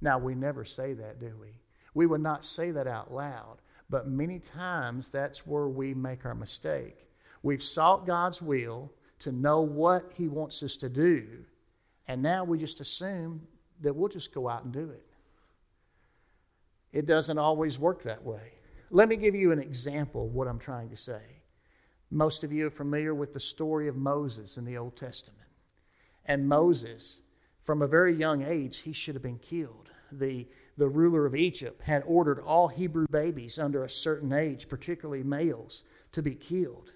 Now, 0.00 0.18
we 0.18 0.34
never 0.34 0.64
say 0.64 0.92
that, 0.94 1.18
do 1.18 1.34
we? 1.40 1.48
We 1.94 2.06
would 2.06 2.20
not 2.20 2.44
say 2.44 2.70
that 2.70 2.86
out 2.86 3.12
loud, 3.12 3.58
but 3.90 4.08
many 4.08 4.38
times 4.38 5.08
that's 5.08 5.46
where 5.46 5.68
we 5.68 5.94
make 5.94 6.24
our 6.24 6.34
mistake. 6.34 7.08
We've 7.42 7.62
sought 7.62 8.06
God's 8.06 8.42
will 8.42 8.92
to 9.20 9.32
know 9.32 9.62
what 9.62 10.12
He 10.14 10.28
wants 10.28 10.62
us 10.62 10.76
to 10.78 10.88
do, 10.88 11.26
and 12.06 12.22
now 12.22 12.44
we 12.44 12.58
just 12.58 12.80
assume 12.80 13.40
that 13.80 13.94
we'll 13.94 14.08
just 14.08 14.32
go 14.32 14.48
out 14.48 14.64
and 14.64 14.72
do 14.72 14.90
it. 14.90 15.06
It 16.92 17.06
doesn't 17.06 17.38
always 17.38 17.78
work 17.78 18.02
that 18.02 18.24
way. 18.24 18.52
Let 18.90 19.08
me 19.08 19.16
give 19.16 19.34
you 19.34 19.52
an 19.52 19.58
example 19.58 20.26
of 20.26 20.34
what 20.34 20.48
I'm 20.48 20.58
trying 20.58 20.88
to 20.90 20.96
say. 20.96 21.22
Most 22.10 22.42
of 22.42 22.52
you 22.52 22.66
are 22.66 22.70
familiar 22.70 23.14
with 23.14 23.34
the 23.34 23.40
story 23.40 23.86
of 23.86 23.96
Moses 23.96 24.56
in 24.56 24.64
the 24.64 24.78
Old 24.78 24.96
Testament. 24.96 25.48
And 26.24 26.48
Moses, 26.48 27.22
from 27.64 27.82
a 27.82 27.86
very 27.86 28.14
young 28.14 28.42
age, 28.42 28.78
he 28.78 28.92
should 28.92 29.14
have 29.14 29.22
been 29.22 29.38
killed. 29.38 29.90
The, 30.12 30.46
the 30.78 30.88
ruler 30.88 31.26
of 31.26 31.36
Egypt 31.36 31.82
had 31.82 32.02
ordered 32.06 32.40
all 32.40 32.68
Hebrew 32.68 33.06
babies 33.10 33.58
under 33.58 33.84
a 33.84 33.90
certain 33.90 34.32
age, 34.32 34.68
particularly 34.68 35.22
males, 35.22 35.84
to 36.12 36.22
be 36.22 36.34
killed. 36.34 36.92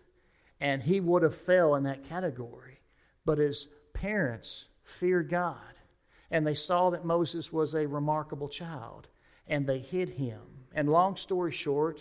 And 0.61 0.83
he 0.83 1.01
would 1.01 1.22
have 1.22 1.37
fell 1.37 1.75
in 1.75 1.83
that 1.85 2.09
category. 2.09 2.81
But 3.27 3.38
his 3.38 3.68
parents 3.92 4.68
feared 4.85 5.29
God, 5.29 5.75
and 6.31 6.46
they 6.46 6.55
saw 6.55 6.90
that 6.90 7.05
Moses 7.05 7.53
was 7.53 7.75
a 7.75 7.87
remarkable 7.87 8.48
child, 8.48 9.09
and 9.46 9.66
they 9.66 9.79
hid 9.79 10.09
him. 10.09 10.40
And 10.75 10.88
long 10.88 11.16
story 11.16 11.53
short, 11.53 12.01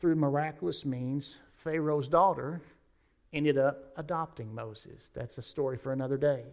through 0.00 0.16
miraculous 0.16 0.84
means, 0.84 1.38
Pharaoh's 1.62 2.08
daughter 2.08 2.62
ended 3.32 3.58
up 3.58 3.92
adopting 3.96 4.54
Moses. 4.54 5.10
That's 5.14 5.38
a 5.38 5.42
story 5.42 5.76
for 5.76 5.92
another 5.92 6.16
day. 6.16 6.44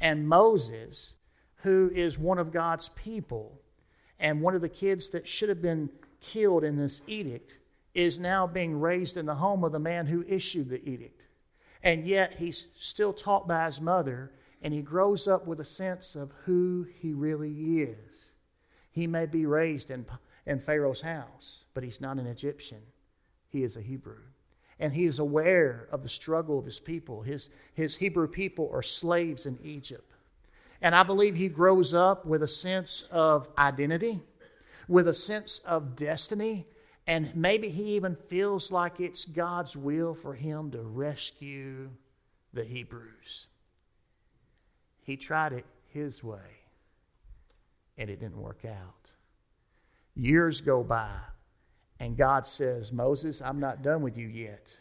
And 0.00 0.28
Moses, 0.28 1.14
who 1.56 1.90
is 1.94 2.18
one 2.18 2.38
of 2.38 2.52
God's 2.52 2.88
people 2.90 3.60
and 4.18 4.40
one 4.40 4.54
of 4.54 4.60
the 4.60 4.68
kids 4.68 5.10
that 5.10 5.28
should 5.28 5.48
have 5.48 5.62
been 5.62 5.88
killed 6.20 6.64
in 6.64 6.76
this 6.76 7.02
edict, 7.06 7.54
is 7.94 8.18
now 8.18 8.46
being 8.46 8.80
raised 8.80 9.16
in 9.16 9.26
the 9.26 9.34
home 9.34 9.64
of 9.64 9.72
the 9.72 9.78
man 9.78 10.06
who 10.06 10.24
issued 10.26 10.68
the 10.68 10.88
edict. 10.88 11.22
And 11.82 12.06
yet 12.06 12.34
he's 12.36 12.68
still 12.78 13.12
taught 13.12 13.46
by 13.46 13.66
his 13.66 13.80
mother, 13.80 14.32
and 14.62 14.72
he 14.72 14.82
grows 14.82 15.28
up 15.28 15.46
with 15.46 15.60
a 15.60 15.64
sense 15.64 16.16
of 16.16 16.32
who 16.44 16.86
he 17.00 17.12
really 17.12 17.82
is. 17.82 18.30
He 18.92 19.06
may 19.06 19.26
be 19.26 19.46
raised 19.46 19.90
in, 19.90 20.06
in 20.46 20.60
Pharaoh's 20.60 21.00
house, 21.00 21.64
but 21.74 21.82
he's 21.82 22.00
not 22.00 22.18
an 22.18 22.26
Egyptian, 22.26 22.80
he 23.48 23.62
is 23.62 23.76
a 23.76 23.82
Hebrew 23.82 24.22
and 24.82 24.92
he 24.92 25.04
is 25.04 25.20
aware 25.20 25.86
of 25.92 26.02
the 26.02 26.08
struggle 26.08 26.58
of 26.58 26.64
his 26.64 26.80
people. 26.80 27.22
His, 27.22 27.50
his 27.74 27.94
Hebrew 27.94 28.26
people 28.26 28.68
are 28.72 28.82
slaves 28.82 29.46
in 29.46 29.56
Egypt. 29.62 30.12
And 30.82 30.92
I 30.92 31.04
believe 31.04 31.36
he 31.36 31.48
grows 31.48 31.94
up 31.94 32.26
with 32.26 32.42
a 32.42 32.48
sense 32.48 33.04
of 33.12 33.48
identity, 33.56 34.20
with 34.88 35.06
a 35.06 35.14
sense 35.14 35.60
of 35.60 35.94
destiny, 35.94 36.66
and 37.06 37.34
maybe 37.36 37.68
he 37.68 37.94
even 37.94 38.16
feels 38.28 38.72
like 38.72 38.98
it's 38.98 39.24
God's 39.24 39.76
will 39.76 40.14
for 40.14 40.34
him 40.34 40.72
to 40.72 40.82
rescue 40.82 41.88
the 42.52 42.64
Hebrews. 42.64 43.46
He 45.04 45.16
tried 45.16 45.52
it 45.52 45.64
his 45.94 46.24
way, 46.24 46.58
and 47.98 48.10
it 48.10 48.18
didn't 48.18 48.42
work 48.42 48.64
out. 48.64 49.10
Years 50.16 50.60
go 50.60 50.82
by, 50.82 51.14
and 52.02 52.16
God 52.16 52.44
says, 52.48 52.90
Moses, 52.90 53.40
I'm 53.40 53.60
not 53.60 53.84
done 53.84 54.02
with 54.02 54.18
you 54.18 54.26
yet. 54.26 54.76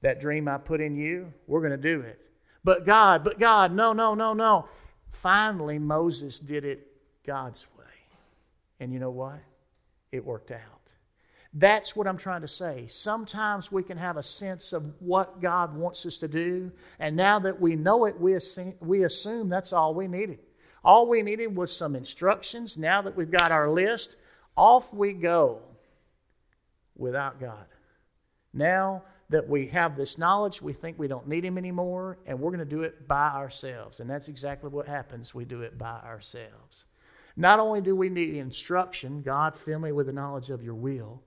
That 0.00 0.22
dream 0.22 0.48
I 0.48 0.56
put 0.56 0.80
in 0.80 0.96
you, 0.96 1.30
we're 1.46 1.60
going 1.60 1.70
to 1.70 1.76
do 1.76 2.00
it. 2.00 2.18
But 2.64 2.86
God, 2.86 3.22
but 3.22 3.38
God, 3.38 3.74
no, 3.74 3.92
no, 3.92 4.14
no, 4.14 4.32
no. 4.32 4.66
Finally, 5.10 5.78
Moses 5.78 6.38
did 6.38 6.64
it 6.64 6.86
God's 7.26 7.66
way. 7.78 7.84
And 8.80 8.90
you 8.90 8.98
know 8.98 9.10
what? 9.10 9.38
It 10.12 10.24
worked 10.24 10.50
out. 10.50 10.60
That's 11.52 11.94
what 11.94 12.06
I'm 12.06 12.16
trying 12.16 12.40
to 12.40 12.48
say. 12.48 12.86
Sometimes 12.88 13.70
we 13.70 13.82
can 13.82 13.98
have 13.98 14.16
a 14.16 14.22
sense 14.22 14.72
of 14.72 14.94
what 14.98 15.42
God 15.42 15.76
wants 15.76 16.06
us 16.06 16.16
to 16.18 16.28
do, 16.28 16.72
and 16.98 17.14
now 17.14 17.38
that 17.40 17.60
we 17.60 17.76
know 17.76 18.06
it, 18.06 18.18
we 18.18 18.32
assume, 18.32 18.72
we 18.80 19.04
assume 19.04 19.50
that's 19.50 19.74
all 19.74 19.92
we 19.92 20.08
needed. 20.08 20.38
All 20.82 21.06
we 21.06 21.20
needed 21.20 21.54
was 21.54 21.70
some 21.70 21.94
instructions. 21.94 22.78
Now 22.78 23.02
that 23.02 23.14
we've 23.14 23.30
got 23.30 23.52
our 23.52 23.70
list, 23.70 24.16
off 24.56 24.94
we 24.94 25.12
go 25.12 25.60
without 26.96 27.40
God. 27.40 27.66
Now 28.52 29.02
that 29.30 29.48
we 29.48 29.66
have 29.68 29.96
this 29.96 30.18
knowledge, 30.18 30.60
we 30.60 30.72
think 30.72 30.98
we 30.98 31.08
don't 31.08 31.26
need 31.26 31.44
Him 31.44 31.58
anymore, 31.58 32.18
and 32.26 32.38
we're 32.38 32.50
going 32.50 32.58
to 32.58 32.64
do 32.64 32.82
it 32.82 33.08
by 33.08 33.28
ourselves. 33.28 34.00
And 34.00 34.08
that's 34.08 34.28
exactly 34.28 34.68
what 34.68 34.86
happens. 34.86 35.34
We 35.34 35.44
do 35.44 35.62
it 35.62 35.78
by 35.78 36.00
ourselves. 36.00 36.84
Not 37.36 37.58
only 37.58 37.80
do 37.80 37.96
we 37.96 38.10
need 38.10 38.36
instruction, 38.36 39.22
God, 39.22 39.58
fill 39.58 39.78
me 39.78 39.92
with 39.92 40.06
the 40.06 40.12
knowledge 40.12 40.50
of 40.50 40.62
your 40.62 40.74
will, 40.74 41.22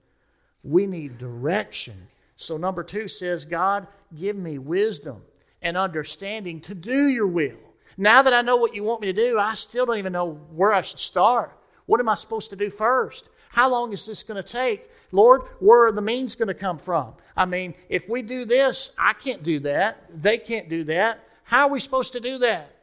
we 0.63 0.85
need 0.85 1.17
direction. 1.17 2.07
So, 2.37 2.57
number 2.57 2.83
two 2.83 3.07
says, 3.07 3.45
God, 3.45 3.87
give 4.15 4.35
me 4.35 4.57
wisdom 4.57 5.21
and 5.61 5.77
understanding 5.77 6.61
to 6.61 6.75
do 6.75 7.07
your 7.07 7.27
will. 7.27 7.57
Now 7.97 8.21
that 8.21 8.33
I 8.33 8.41
know 8.41 8.57
what 8.57 8.75
you 8.75 8.83
want 8.83 9.01
me 9.01 9.07
to 9.07 9.13
do, 9.13 9.39
I 9.39 9.55
still 9.55 9.85
don't 9.85 9.97
even 9.97 10.13
know 10.13 10.33
where 10.53 10.73
I 10.73 10.81
should 10.81 10.99
start. 10.99 11.57
What 11.85 11.99
am 11.99 12.09
I 12.09 12.15
supposed 12.15 12.49
to 12.49 12.55
do 12.55 12.69
first? 12.69 13.29
How 13.55 13.69
long 13.69 13.93
is 13.93 14.05
this 14.05 14.21
going 14.21 14.35
to 14.35 14.43
take? 14.43 14.91
Lord, 15.13 15.43
where 15.59 15.85
are 15.85 15.91
the 15.93 16.01
means 16.01 16.35
going 16.35 16.49
to 16.49 16.53
come 16.53 16.77
from? 16.77 17.13
I 17.37 17.45
mean, 17.45 17.73
if 17.87 18.09
we 18.09 18.21
do 18.21 18.43
this, 18.43 18.91
I 18.97 19.13
can't 19.13 19.43
do 19.43 19.61
that. 19.61 20.03
They 20.21 20.37
can't 20.37 20.67
do 20.67 20.83
that. 20.83 21.25
How 21.43 21.61
are 21.61 21.69
we 21.69 21.79
supposed 21.79 22.11
to 22.11 22.19
do 22.19 22.37
that? 22.39 22.75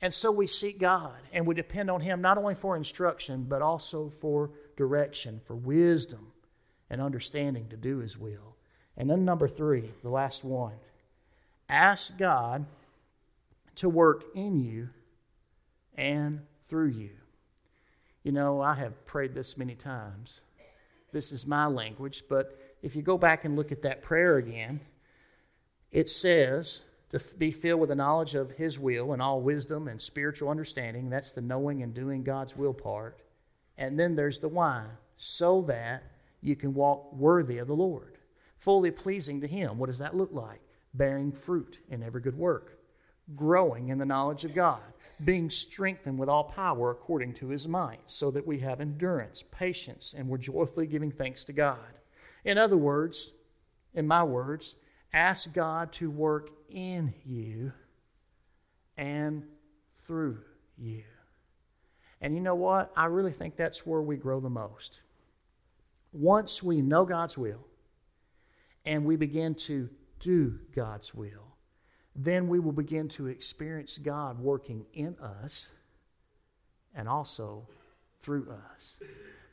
And 0.00 0.14
so 0.14 0.30
we 0.30 0.46
seek 0.46 0.78
God 0.78 1.16
and 1.32 1.44
we 1.44 1.56
depend 1.56 1.90
on 1.90 2.00
Him 2.00 2.20
not 2.20 2.38
only 2.38 2.54
for 2.54 2.76
instruction, 2.76 3.46
but 3.48 3.62
also 3.62 4.12
for 4.20 4.52
direction, 4.76 5.40
for 5.44 5.56
wisdom 5.56 6.30
and 6.88 7.02
understanding 7.02 7.66
to 7.70 7.76
do 7.76 7.98
His 7.98 8.16
will. 8.16 8.54
And 8.96 9.10
then, 9.10 9.24
number 9.24 9.48
three, 9.48 9.90
the 10.04 10.08
last 10.08 10.44
one 10.44 10.74
ask 11.68 12.16
God 12.16 12.64
to 13.74 13.88
work 13.88 14.26
in 14.36 14.60
you 14.60 14.88
and 15.96 16.42
through 16.68 16.90
you. 16.90 17.10
You 18.22 18.32
know, 18.32 18.60
I 18.60 18.74
have 18.74 19.04
prayed 19.04 19.34
this 19.34 19.56
many 19.56 19.74
times. 19.74 20.40
This 21.12 21.32
is 21.32 21.46
my 21.46 21.66
language, 21.66 22.24
but 22.28 22.58
if 22.82 22.96
you 22.96 23.02
go 23.02 23.18
back 23.18 23.44
and 23.44 23.56
look 23.56 23.72
at 23.72 23.82
that 23.82 24.02
prayer 24.02 24.36
again, 24.36 24.80
it 25.90 26.08
says 26.08 26.80
to 27.10 27.20
be 27.36 27.50
filled 27.50 27.80
with 27.80 27.90
the 27.90 27.94
knowledge 27.94 28.34
of 28.34 28.52
His 28.52 28.78
will 28.78 29.12
and 29.12 29.20
all 29.20 29.40
wisdom 29.40 29.88
and 29.88 30.00
spiritual 30.00 30.48
understanding. 30.48 31.10
That's 31.10 31.32
the 31.32 31.42
knowing 31.42 31.82
and 31.82 31.92
doing 31.92 32.22
God's 32.22 32.56
will 32.56 32.72
part. 32.72 33.20
And 33.76 33.98
then 33.98 34.14
there's 34.14 34.40
the 34.40 34.48
why, 34.48 34.86
so 35.16 35.62
that 35.62 36.02
you 36.40 36.56
can 36.56 36.72
walk 36.74 37.12
worthy 37.12 37.58
of 37.58 37.68
the 37.68 37.76
Lord, 37.76 38.18
fully 38.58 38.90
pleasing 38.90 39.40
to 39.40 39.46
Him. 39.46 39.78
What 39.78 39.88
does 39.88 39.98
that 39.98 40.16
look 40.16 40.30
like? 40.32 40.60
Bearing 40.94 41.32
fruit 41.32 41.78
in 41.90 42.02
every 42.02 42.20
good 42.20 42.36
work 42.36 42.78
growing 43.36 43.88
in 43.88 43.98
the 43.98 44.06
knowledge 44.06 44.44
of 44.44 44.54
God, 44.54 44.80
being 45.24 45.50
strengthened 45.50 46.18
with 46.18 46.28
all 46.28 46.44
power 46.44 46.90
according 46.90 47.34
to 47.34 47.48
his 47.48 47.68
might, 47.68 48.00
so 48.06 48.30
that 48.30 48.46
we 48.46 48.58
have 48.58 48.80
endurance, 48.80 49.44
patience, 49.50 50.14
and 50.16 50.28
we're 50.28 50.38
joyfully 50.38 50.86
giving 50.86 51.10
thanks 51.10 51.44
to 51.44 51.52
God. 51.52 51.78
In 52.44 52.58
other 52.58 52.76
words, 52.76 53.32
in 53.94 54.06
my 54.06 54.24
words, 54.24 54.76
ask 55.12 55.52
God 55.52 55.92
to 55.92 56.10
work 56.10 56.50
in 56.68 57.12
you 57.24 57.72
and 58.96 59.44
through 60.06 60.38
you. 60.78 61.04
And 62.20 62.34
you 62.34 62.40
know 62.40 62.54
what? 62.54 62.92
I 62.96 63.06
really 63.06 63.32
think 63.32 63.56
that's 63.56 63.86
where 63.86 64.02
we 64.02 64.16
grow 64.16 64.40
the 64.40 64.50
most. 64.50 65.02
Once 66.12 66.62
we 66.62 66.80
know 66.80 67.04
God's 67.04 67.36
will 67.36 67.66
and 68.84 69.04
we 69.04 69.16
begin 69.16 69.54
to 69.54 69.88
do 70.20 70.58
God's 70.74 71.14
will, 71.14 71.51
then 72.14 72.48
we 72.48 72.60
will 72.60 72.72
begin 72.72 73.08
to 73.08 73.26
experience 73.26 73.98
God 73.98 74.38
working 74.38 74.84
in 74.92 75.16
us 75.18 75.72
and 76.94 77.08
also 77.08 77.66
through 78.22 78.48
us. 78.50 78.96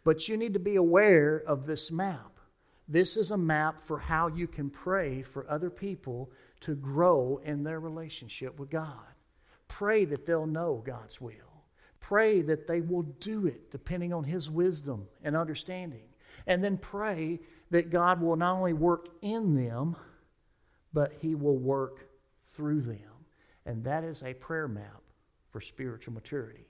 But 0.03 0.27
you 0.27 0.37
need 0.37 0.53
to 0.53 0.59
be 0.59 0.75
aware 0.75 1.43
of 1.47 1.65
this 1.65 1.91
map. 1.91 2.39
This 2.87 3.17
is 3.17 3.31
a 3.31 3.37
map 3.37 3.83
for 3.85 3.99
how 3.99 4.27
you 4.27 4.47
can 4.47 4.69
pray 4.69 5.21
for 5.21 5.49
other 5.49 5.69
people 5.69 6.31
to 6.61 6.75
grow 6.75 7.39
in 7.45 7.63
their 7.63 7.79
relationship 7.79 8.59
with 8.59 8.69
God. 8.69 8.97
Pray 9.67 10.05
that 10.05 10.25
they'll 10.25 10.47
know 10.47 10.83
God's 10.85 11.21
will. 11.21 11.33
Pray 12.01 12.41
that 12.41 12.67
they 12.67 12.81
will 12.81 13.03
do 13.03 13.45
it 13.45 13.71
depending 13.71 14.11
on 14.11 14.23
His 14.23 14.49
wisdom 14.49 15.07
and 15.23 15.37
understanding. 15.37 16.01
And 16.47 16.63
then 16.63 16.77
pray 16.77 17.39
that 17.69 17.91
God 17.91 18.21
will 18.21 18.35
not 18.35 18.57
only 18.57 18.73
work 18.73 19.09
in 19.21 19.55
them, 19.55 19.95
but 20.91 21.13
He 21.21 21.35
will 21.35 21.57
work 21.57 22.08
through 22.59 22.81
them. 22.81 22.99
And 23.65 23.81
that 23.85 24.03
is 24.03 24.21
a 24.21 24.33
prayer 24.33 24.67
map 24.67 25.01
for 25.49 25.61
spiritual 25.61 26.13
maturity. 26.13 26.65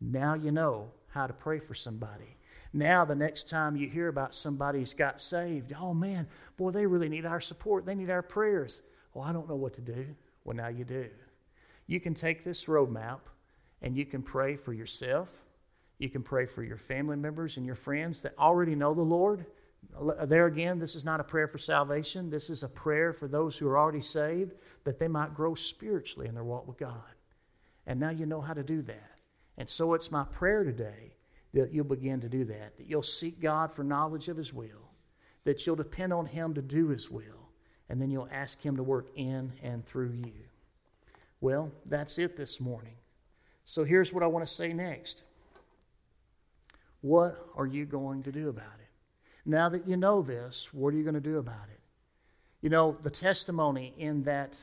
Now 0.00 0.32
you 0.32 0.52
know 0.52 0.90
how 1.08 1.26
to 1.26 1.34
pray 1.34 1.58
for 1.58 1.74
somebody. 1.74 2.38
Now, 2.72 3.04
the 3.04 3.14
next 3.14 3.50
time 3.50 3.76
you 3.76 3.86
hear 3.86 4.08
about 4.08 4.34
somebody's 4.34 4.94
got 4.94 5.20
saved, 5.20 5.74
oh 5.78 5.92
man, 5.92 6.26
boy, 6.56 6.70
they 6.70 6.86
really 6.86 7.10
need 7.10 7.26
our 7.26 7.42
support. 7.42 7.84
They 7.84 7.94
need 7.94 8.08
our 8.08 8.22
prayers. 8.22 8.80
Well, 9.12 9.22
I 9.22 9.34
don't 9.34 9.48
know 9.48 9.54
what 9.54 9.74
to 9.74 9.82
do. 9.82 10.06
Well, 10.44 10.56
now 10.56 10.68
you 10.68 10.84
do. 10.84 11.08
You 11.86 12.00
can 12.00 12.14
take 12.14 12.42
this 12.42 12.64
roadmap 12.64 13.20
and 13.82 13.94
you 13.94 14.06
can 14.06 14.22
pray 14.22 14.56
for 14.56 14.72
yourself. 14.72 15.28
You 15.98 16.08
can 16.08 16.22
pray 16.22 16.46
for 16.46 16.62
your 16.62 16.78
family 16.78 17.16
members 17.16 17.58
and 17.58 17.66
your 17.66 17.76
friends 17.76 18.22
that 18.22 18.34
already 18.38 18.74
know 18.74 18.94
the 18.94 19.02
Lord 19.02 19.44
there 20.24 20.46
again, 20.46 20.78
this 20.78 20.94
is 20.94 21.04
not 21.04 21.20
a 21.20 21.24
prayer 21.24 21.48
for 21.48 21.58
salvation. 21.58 22.30
This 22.30 22.50
is 22.50 22.62
a 22.62 22.68
prayer 22.68 23.12
for 23.12 23.28
those 23.28 23.56
who 23.56 23.68
are 23.68 23.78
already 23.78 24.00
saved 24.00 24.52
that 24.84 24.98
they 24.98 25.08
might 25.08 25.34
grow 25.34 25.54
spiritually 25.54 26.28
in 26.28 26.34
their 26.34 26.44
walk 26.44 26.66
with 26.66 26.76
God. 26.76 27.02
And 27.86 28.00
now 28.00 28.10
you 28.10 28.26
know 28.26 28.40
how 28.40 28.54
to 28.54 28.62
do 28.62 28.82
that. 28.82 29.10
And 29.58 29.68
so 29.68 29.94
it's 29.94 30.10
my 30.10 30.24
prayer 30.24 30.64
today 30.64 31.14
that 31.52 31.72
you'll 31.72 31.84
begin 31.84 32.20
to 32.20 32.28
do 32.28 32.44
that, 32.44 32.76
that 32.76 32.88
you'll 32.88 33.02
seek 33.02 33.40
God 33.40 33.72
for 33.72 33.84
knowledge 33.84 34.28
of 34.28 34.36
His 34.36 34.52
will, 34.52 34.90
that 35.44 35.66
you'll 35.66 35.76
depend 35.76 36.12
on 36.12 36.26
Him 36.26 36.54
to 36.54 36.62
do 36.62 36.88
His 36.88 37.10
will, 37.10 37.48
and 37.88 38.00
then 38.00 38.10
you'll 38.10 38.28
ask 38.32 38.60
Him 38.60 38.76
to 38.76 38.82
work 38.82 39.08
in 39.14 39.52
and 39.62 39.86
through 39.86 40.12
you. 40.12 40.32
Well, 41.40 41.70
that's 41.86 42.18
it 42.18 42.36
this 42.36 42.60
morning. 42.60 42.94
So 43.64 43.84
here's 43.84 44.12
what 44.12 44.22
I 44.22 44.26
want 44.26 44.46
to 44.46 44.52
say 44.52 44.72
next. 44.72 45.22
What 47.02 47.48
are 47.56 47.66
you 47.66 47.84
going 47.84 48.22
to 48.24 48.32
do 48.32 48.48
about 48.48 48.64
it? 48.80 48.83
Now 49.46 49.68
that 49.68 49.86
you 49.86 49.96
know 49.96 50.22
this, 50.22 50.72
what 50.72 50.94
are 50.94 50.96
you 50.96 51.02
going 51.02 51.14
to 51.14 51.20
do 51.20 51.38
about 51.38 51.68
it? 51.70 51.80
You 52.62 52.70
know, 52.70 52.96
the 53.02 53.10
testimony 53.10 53.92
in 53.98 54.22
that 54.24 54.56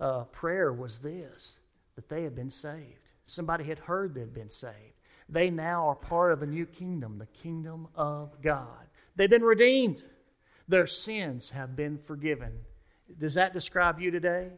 uh, 0.00 0.24
prayer 0.24 0.72
was 0.72 0.98
this 0.98 1.60
that 1.94 2.08
they 2.08 2.22
had 2.22 2.34
been 2.34 2.50
saved. 2.50 3.08
Somebody 3.24 3.64
had 3.64 3.78
heard 3.78 4.14
they 4.14 4.20
had 4.20 4.34
been 4.34 4.50
saved. 4.50 4.96
They 5.28 5.50
now 5.50 5.88
are 5.88 5.94
part 5.94 6.32
of 6.32 6.42
a 6.42 6.46
new 6.46 6.66
kingdom, 6.66 7.18
the 7.18 7.26
kingdom 7.26 7.88
of 7.94 8.40
God. 8.42 8.86
They've 9.16 9.30
been 9.30 9.42
redeemed, 9.42 10.04
their 10.68 10.86
sins 10.86 11.50
have 11.50 11.74
been 11.74 11.98
forgiven. 11.98 12.52
Does 13.18 13.34
that 13.34 13.52
describe 13.52 14.00
you 14.00 14.10
today? 14.10 14.50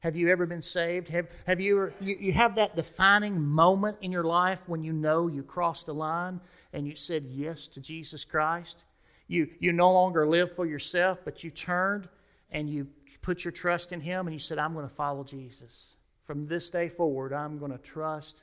Have 0.00 0.16
you 0.16 0.30
ever 0.30 0.46
been 0.46 0.62
saved? 0.62 1.08
Have, 1.08 1.26
have 1.46 1.60
you, 1.60 1.92
you, 2.00 2.16
you 2.20 2.32
have 2.32 2.54
that 2.56 2.76
defining 2.76 3.40
moment 3.40 3.98
in 4.00 4.12
your 4.12 4.24
life 4.24 4.60
when 4.66 4.82
you 4.82 4.92
know 4.92 5.26
you 5.26 5.42
crossed 5.42 5.86
the 5.86 5.94
line 5.94 6.40
and 6.72 6.86
you 6.86 6.94
said 6.94 7.24
yes 7.28 7.66
to 7.68 7.80
Jesus 7.80 8.24
Christ? 8.24 8.84
You, 9.28 9.48
you 9.58 9.72
no 9.72 9.92
longer 9.92 10.26
live 10.26 10.54
for 10.54 10.66
yourself, 10.66 11.18
but 11.24 11.42
you 11.42 11.50
turned 11.50 12.08
and 12.50 12.70
you 12.70 12.86
put 13.22 13.44
your 13.44 13.52
trust 13.52 13.92
in 13.92 14.00
Him 14.00 14.26
and 14.26 14.34
you 14.34 14.38
said, 14.38 14.58
I'm 14.58 14.72
going 14.72 14.88
to 14.88 14.94
follow 14.94 15.24
Jesus. 15.24 15.96
From 16.24 16.46
this 16.46 16.70
day 16.70 16.88
forward, 16.88 17.32
I'm 17.32 17.58
going 17.58 17.72
to 17.72 17.78
trust 17.78 18.42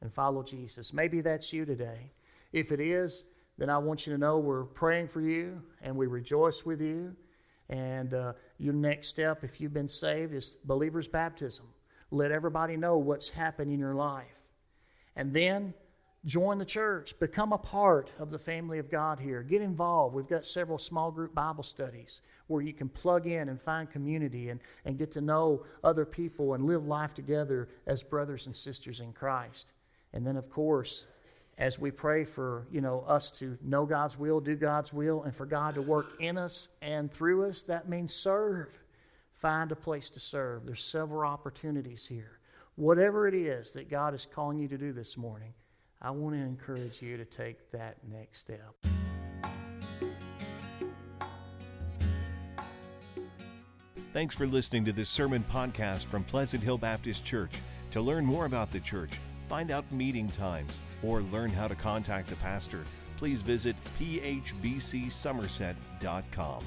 and 0.00 0.12
follow 0.12 0.42
Jesus. 0.42 0.92
Maybe 0.92 1.20
that's 1.20 1.52
you 1.52 1.64
today. 1.64 2.12
If 2.52 2.72
it 2.72 2.80
is, 2.80 3.24
then 3.58 3.68
I 3.68 3.78
want 3.78 4.06
you 4.06 4.12
to 4.12 4.18
know 4.18 4.38
we're 4.38 4.64
praying 4.64 5.08
for 5.08 5.20
you 5.20 5.60
and 5.82 5.94
we 5.94 6.06
rejoice 6.06 6.64
with 6.64 6.80
you. 6.80 7.14
And 7.68 8.14
uh, 8.14 8.32
your 8.58 8.74
next 8.74 9.08
step, 9.08 9.44
if 9.44 9.60
you've 9.60 9.74
been 9.74 9.88
saved, 9.88 10.34
is 10.34 10.56
believer's 10.64 11.06
baptism. 11.06 11.66
Let 12.10 12.32
everybody 12.32 12.76
know 12.76 12.98
what's 12.98 13.28
happened 13.28 13.70
in 13.70 13.78
your 13.78 13.94
life. 13.94 14.26
And 15.14 15.32
then 15.32 15.74
Join 16.26 16.58
the 16.58 16.66
church. 16.66 17.18
Become 17.18 17.52
a 17.52 17.58
part 17.58 18.10
of 18.18 18.30
the 18.30 18.38
family 18.38 18.78
of 18.78 18.90
God 18.90 19.18
here. 19.18 19.42
Get 19.42 19.62
involved. 19.62 20.14
We've 20.14 20.28
got 20.28 20.46
several 20.46 20.76
small 20.76 21.10
group 21.10 21.34
Bible 21.34 21.62
studies 21.62 22.20
where 22.46 22.60
you 22.62 22.74
can 22.74 22.90
plug 22.90 23.26
in 23.26 23.48
and 23.48 23.60
find 23.60 23.88
community 23.88 24.50
and, 24.50 24.60
and 24.84 24.98
get 24.98 25.10
to 25.12 25.22
know 25.22 25.64
other 25.82 26.04
people 26.04 26.52
and 26.52 26.66
live 26.66 26.84
life 26.86 27.14
together 27.14 27.68
as 27.86 28.02
brothers 28.02 28.46
and 28.46 28.54
sisters 28.54 29.00
in 29.00 29.12
Christ. 29.14 29.72
And 30.12 30.26
then, 30.26 30.36
of 30.36 30.50
course, 30.50 31.06
as 31.56 31.78
we 31.78 31.90
pray 31.90 32.24
for 32.24 32.66
you 32.70 32.80
know 32.80 33.04
us 33.06 33.30
to 33.32 33.56
know 33.62 33.86
God's 33.86 34.18
will, 34.18 34.40
do 34.40 34.56
God's 34.56 34.92
will, 34.92 35.22
and 35.22 35.34
for 35.34 35.46
God 35.46 35.74
to 35.74 35.82
work 35.82 36.20
in 36.20 36.36
us 36.36 36.68
and 36.82 37.10
through 37.10 37.46
us, 37.46 37.62
that 37.62 37.88
means 37.88 38.12
serve. 38.12 38.68
Find 39.36 39.72
a 39.72 39.76
place 39.76 40.10
to 40.10 40.20
serve. 40.20 40.66
There's 40.66 40.84
several 40.84 41.30
opportunities 41.30 42.06
here. 42.06 42.40
Whatever 42.76 43.26
it 43.26 43.34
is 43.34 43.72
that 43.72 43.88
God 43.88 44.14
is 44.14 44.26
calling 44.34 44.58
you 44.58 44.68
to 44.68 44.76
do 44.76 44.92
this 44.92 45.16
morning, 45.16 45.52
I 46.02 46.10
want 46.10 46.34
to 46.34 46.40
encourage 46.40 47.02
you 47.02 47.18
to 47.18 47.26
take 47.26 47.70
that 47.72 47.96
next 48.10 48.40
step. 48.40 48.74
Thanks 54.12 54.34
for 54.34 54.44
listening 54.46 54.84
to 54.86 54.92
this 54.92 55.08
sermon 55.08 55.44
podcast 55.52 56.04
from 56.04 56.24
Pleasant 56.24 56.64
Hill 56.64 56.78
Baptist 56.78 57.24
Church. 57.24 57.52
To 57.92 58.00
learn 58.00 58.24
more 58.24 58.46
about 58.46 58.72
the 58.72 58.80
church, 58.80 59.10
find 59.48 59.70
out 59.70 59.84
meeting 59.92 60.28
times, 60.28 60.80
or 61.02 61.20
learn 61.22 61.50
how 61.50 61.68
to 61.68 61.74
contact 61.74 62.28
the 62.28 62.36
pastor, 62.36 62.84
please 63.18 63.42
visit 63.42 63.76
phbcsomerset.com. 64.00 66.64